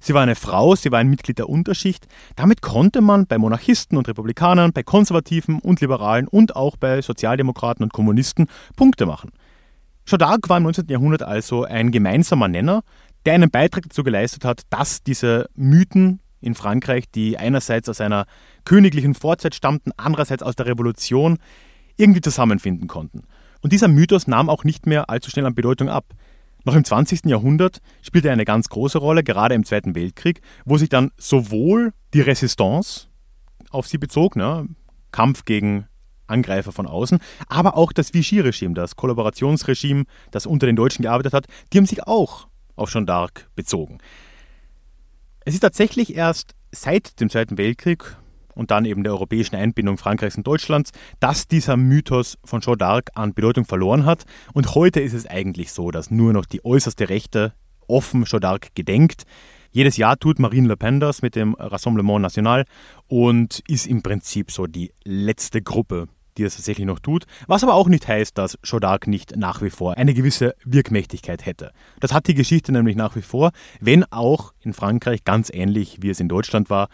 Sie 0.00 0.14
war 0.14 0.22
eine 0.22 0.36
Frau, 0.36 0.76
sie 0.76 0.92
war 0.92 1.00
ein 1.00 1.08
Mitglied 1.08 1.38
der 1.38 1.48
Unterschicht. 1.48 2.06
Damit 2.36 2.62
konnte 2.62 3.00
man 3.00 3.26
bei 3.26 3.36
Monarchisten 3.36 3.98
und 3.98 4.06
Republikanern, 4.06 4.72
bei 4.72 4.82
Konservativen 4.82 5.58
und 5.58 5.80
Liberalen 5.80 6.28
und 6.28 6.54
auch 6.54 6.76
bei 6.76 7.02
Sozialdemokraten 7.02 7.82
und 7.82 7.92
Kommunisten 7.92 8.46
Punkte 8.76 9.06
machen. 9.06 9.32
Jeanne 10.06 10.24
d'Arc 10.24 10.48
war 10.48 10.58
im 10.58 10.62
19. 10.62 10.86
Jahrhundert 10.88 11.22
also 11.22 11.64
ein 11.64 11.90
gemeinsamer 11.90 12.48
Nenner, 12.48 12.82
der 13.26 13.34
einen 13.34 13.50
Beitrag 13.50 13.82
dazu 13.82 14.04
geleistet 14.04 14.44
hat, 14.44 14.62
dass 14.70 15.02
diese 15.02 15.50
Mythen 15.54 16.20
in 16.40 16.54
Frankreich, 16.54 17.04
die 17.14 17.38
einerseits 17.38 17.88
aus 17.88 18.00
einer 18.00 18.26
königlichen 18.64 19.14
Vorzeit 19.14 19.54
stammten, 19.54 19.92
andererseits 19.96 20.42
aus 20.42 20.56
der 20.56 20.66
Revolution, 20.66 21.38
irgendwie 21.96 22.20
zusammenfinden 22.20 22.88
konnten. 22.88 23.24
Und 23.60 23.72
dieser 23.72 23.88
Mythos 23.88 24.26
nahm 24.26 24.48
auch 24.48 24.64
nicht 24.64 24.86
mehr 24.86 25.10
allzu 25.10 25.30
schnell 25.30 25.46
an 25.46 25.54
Bedeutung 25.54 25.88
ab. 25.88 26.14
Noch 26.64 26.74
im 26.74 26.84
20. 26.84 27.26
Jahrhundert 27.26 27.80
spielte 28.02 28.28
er 28.28 28.34
eine 28.34 28.44
ganz 28.44 28.68
große 28.68 28.98
Rolle, 28.98 29.24
gerade 29.24 29.54
im 29.54 29.64
Zweiten 29.64 29.94
Weltkrieg, 29.94 30.40
wo 30.64 30.76
sich 30.76 30.88
dann 30.88 31.10
sowohl 31.16 31.92
die 32.14 32.20
Resistance 32.20 33.08
auf 33.70 33.86
sie 33.86 33.98
bezog, 33.98 34.36
ne, 34.36 34.68
Kampf 35.10 35.44
gegen 35.44 35.86
Angreifer 36.26 36.72
von 36.72 36.86
außen, 36.86 37.18
aber 37.48 37.76
auch 37.76 37.92
das 37.92 38.12
Vichy-Regime, 38.12 38.74
das 38.74 38.96
Kollaborationsregime, 38.96 40.04
das 40.30 40.46
unter 40.46 40.66
den 40.66 40.76
Deutschen 40.76 41.02
gearbeitet 41.02 41.32
hat, 41.32 41.46
die 41.72 41.78
haben 41.78 41.86
sich 41.86 42.06
auch 42.06 42.48
auf 42.76 42.90
Jeanne 42.90 43.06
d'Arc 43.06 43.46
bezogen. 43.56 43.98
Es 45.48 45.54
ist 45.54 45.60
tatsächlich 45.60 46.14
erst 46.14 46.54
seit 46.72 47.18
dem 47.22 47.30
Zweiten 47.30 47.56
Weltkrieg 47.56 48.18
und 48.54 48.70
dann 48.70 48.84
eben 48.84 49.02
der 49.02 49.14
europäischen 49.14 49.56
Einbindung 49.56 49.96
Frankreichs 49.96 50.36
und 50.36 50.46
Deutschlands, 50.46 50.90
dass 51.20 51.48
dieser 51.48 51.78
Mythos 51.78 52.36
von 52.44 52.60
Jeanne 52.60 52.76
d'Arc 52.76 53.12
an 53.14 53.32
Bedeutung 53.32 53.64
verloren 53.64 54.04
hat. 54.04 54.26
Und 54.52 54.74
heute 54.74 55.00
ist 55.00 55.14
es 55.14 55.24
eigentlich 55.24 55.72
so, 55.72 55.90
dass 55.90 56.10
nur 56.10 56.34
noch 56.34 56.44
die 56.44 56.62
äußerste 56.66 57.08
Rechte 57.08 57.54
offen 57.86 58.26
Jeanne 58.26 58.46
d'Arc 58.46 58.66
gedenkt. 58.74 59.22
Jedes 59.70 59.96
Jahr 59.96 60.18
tut 60.18 60.38
Marine 60.38 60.68
Le 60.68 60.76
Pen 60.76 61.00
das 61.00 61.22
mit 61.22 61.34
dem 61.34 61.54
Rassemblement 61.54 62.20
National 62.20 62.66
und 63.06 63.62
ist 63.68 63.86
im 63.86 64.02
Prinzip 64.02 64.50
so 64.50 64.66
die 64.66 64.92
letzte 65.02 65.62
Gruppe, 65.62 66.08
die 66.38 66.44
es 66.44 66.56
tatsächlich 66.56 66.86
noch 66.86 67.00
tut, 67.00 67.24
was 67.46 67.62
aber 67.62 67.74
auch 67.74 67.88
nicht 67.88 68.06
heißt, 68.08 68.38
dass 68.38 68.58
d'Arc 68.62 69.08
nicht 69.08 69.36
nach 69.36 69.60
wie 69.60 69.70
vor 69.70 69.96
eine 69.96 70.14
gewisse 70.14 70.54
Wirkmächtigkeit 70.64 71.44
hätte. 71.44 71.72
Das 72.00 72.12
hat 72.12 72.26
die 72.28 72.34
Geschichte 72.34 72.72
nämlich 72.72 72.96
nach 72.96 73.16
wie 73.16 73.22
vor, 73.22 73.50
wenn 73.80 74.04
auch 74.04 74.54
in 74.60 74.72
Frankreich 74.72 75.24
ganz 75.24 75.50
ähnlich 75.52 75.98
wie 76.00 76.10
es 76.10 76.20
in 76.20 76.28
Deutschland 76.28 76.70
war, 76.70 76.88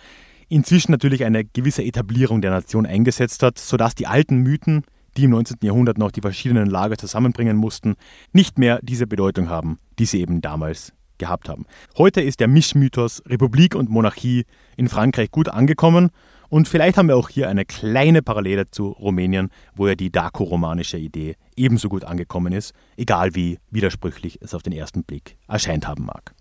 inzwischen 0.48 0.92
natürlich 0.92 1.24
eine 1.24 1.44
gewisse 1.44 1.84
Etablierung 1.84 2.40
der 2.40 2.50
Nation 2.50 2.86
eingesetzt 2.86 3.42
hat, 3.42 3.58
sodass 3.58 3.94
die 3.94 4.06
alten 4.06 4.38
Mythen, 4.38 4.84
die 5.16 5.24
im 5.24 5.30
19. 5.30 5.58
Jahrhundert 5.62 5.98
noch 5.98 6.10
die 6.10 6.20
verschiedenen 6.20 6.68
Lager 6.68 6.96
zusammenbringen 6.96 7.56
mussten, 7.56 7.94
nicht 8.32 8.58
mehr 8.58 8.80
diese 8.82 9.06
Bedeutung 9.06 9.48
haben, 9.48 9.78
die 9.98 10.06
sie 10.06 10.20
eben 10.20 10.40
damals 10.40 10.92
gehabt 11.18 11.48
haben. 11.48 11.66
Heute 11.96 12.20
ist 12.20 12.40
der 12.40 12.48
Mischmythos 12.48 13.22
Republik 13.26 13.74
und 13.74 13.88
Monarchie 13.88 14.44
in 14.76 14.88
Frankreich 14.88 15.30
gut 15.30 15.48
angekommen 15.48 16.10
und 16.54 16.68
vielleicht 16.68 16.98
haben 16.98 17.08
wir 17.08 17.16
auch 17.16 17.30
hier 17.30 17.48
eine 17.48 17.64
kleine 17.64 18.22
Parallele 18.22 18.70
zu 18.70 18.90
Rumänien, 18.90 19.50
wo 19.74 19.88
ja 19.88 19.96
die 19.96 20.12
Daco-romanische 20.12 20.96
Idee 20.96 21.34
ebenso 21.56 21.88
gut 21.88 22.04
angekommen 22.04 22.52
ist, 22.52 22.74
egal 22.96 23.34
wie 23.34 23.58
widersprüchlich 23.72 24.38
es 24.40 24.54
auf 24.54 24.62
den 24.62 24.72
ersten 24.72 25.02
Blick 25.02 25.36
erscheint 25.48 25.88
haben 25.88 26.04
mag. 26.04 26.32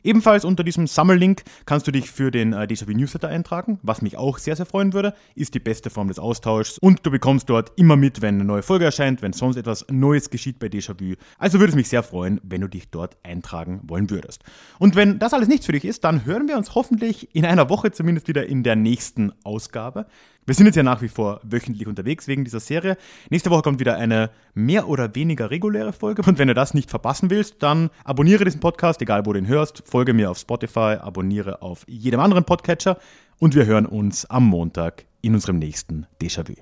Ebenfalls 0.05 0.45
unter 0.45 0.65
diesem 0.65 0.87
Sammellink 0.87 1.43
kannst 1.67 1.87
du 1.87 1.93
dich 1.93 2.11
für 2.11 2.31
den 2.31 2.53
äh, 2.53 2.67
Déjà-vu 2.67 2.93
Newsletter 2.93 3.29
eintragen, 3.29 3.79
was 3.83 4.03
mich 4.03 4.17
auch 4.17 4.38
sehr, 4.38 4.57
sehr 4.57 4.67
freuen 4.67 4.93
würde, 4.93 5.15
ist 5.35 5.55
die 5.55 5.61
beste 5.61 5.91
Form 5.91 6.09
des 6.09 6.19
Austauschs 6.19 6.79
und 6.79 7.07
du 7.07 7.11
bekommst 7.11 7.49
dort 7.49 7.73
immer 7.77 7.97
mit, 7.97 8.23
wenn 8.23 8.37
eine 8.37 8.45
neue 8.45 8.62
Folge 8.62 8.85
erscheint, 8.85 9.23
wenn 9.23 9.33
sonst 9.33 9.57
etwas 9.57 9.87
Neues 9.91 10.31
geschieht 10.31 10.59
bei 10.59 10.67
Déjà-vu. 10.67 11.15
Also 11.38 11.59
würde 11.59 11.71
es 11.71 11.77
mich 11.77 11.88
sehr 11.88 12.03
freuen, 12.03 12.41
wenn 12.43 12.61
du 12.61 12.69
dich 12.69 12.91
dort 12.91 13.17
eintragen 13.23 13.81
wollen 13.85 14.11
würdest. 14.11 14.43
Und 14.79 14.97
wenn 14.97 15.19
das 15.19 15.35
alles 15.35 15.49
nichts 15.49 15.67
für 15.67 15.73
dich 15.73 15.85
ist, 15.85 16.05
dann 16.05 16.25
hören 16.25 16.49
wir 16.49 16.57
uns 16.57 16.75
hoffentlich 16.75 17.35
in 17.35 17.45
einer 17.45 17.69
Woche 17.69 17.93
zumindest 17.93 18.29
wieder 18.29 18.47
in 18.47 18.62
der 18.62 18.77
nächsten 18.77 19.33
Ausgabe. 19.45 20.07
Wir 20.45 20.55
sind 20.55 20.67
jetzt 20.67 20.77
ja 20.77 20.83
nach 20.83 21.03
wie 21.03 21.09
vor 21.09 21.41
wöchentlich 21.45 21.87
unterwegs 21.87 22.27
wegen 22.27 22.45
dieser 22.45 22.59
Serie. 22.59 22.97
Nächste 23.31 23.51
Woche 23.51 23.63
kommt 23.63 23.79
wieder 23.79 23.97
eine 23.97 24.31
mehr 24.55 24.89
oder 24.89 25.15
weniger 25.15 25.51
reguläre 25.51 25.93
Folge. 25.93 26.23
Und 26.23 26.39
wenn 26.39 26.49
du 26.49 26.55
das 26.55 26.75
nicht 26.75 26.91
verpassen 26.91 27.31
willst, 27.31 27.63
dann 27.63 27.91
abonniere 28.05 28.45
diesen 28.45 28.61
Podcast, 28.61 29.01
egal 29.03 29.25
wo 29.25 29.33
du 29.33 29.39
ihn 29.39 29.47
hörst. 29.47 29.83
Folge 29.87 30.15
mir 30.15 30.31
auf 30.31 30.39
Spotify, 30.39 30.97
abonniere 31.01 31.63
auf 31.63 31.85
jedem 31.87 32.19
anderen 32.19 32.45
Podcatcher. 32.45 32.99
Und 33.39 33.55
wir 33.55 33.67
hören 33.67 33.87
uns 33.87 34.27
am 34.27 34.45
Montag 34.45 35.05
in 35.21 35.35
unserem 35.35 35.59
nächsten 35.59 36.07
Déjà-vu. 36.21 36.55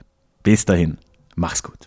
Bis 0.42 0.64
dahin, 0.66 0.98
mach's 1.34 1.62
gut. 1.62 1.86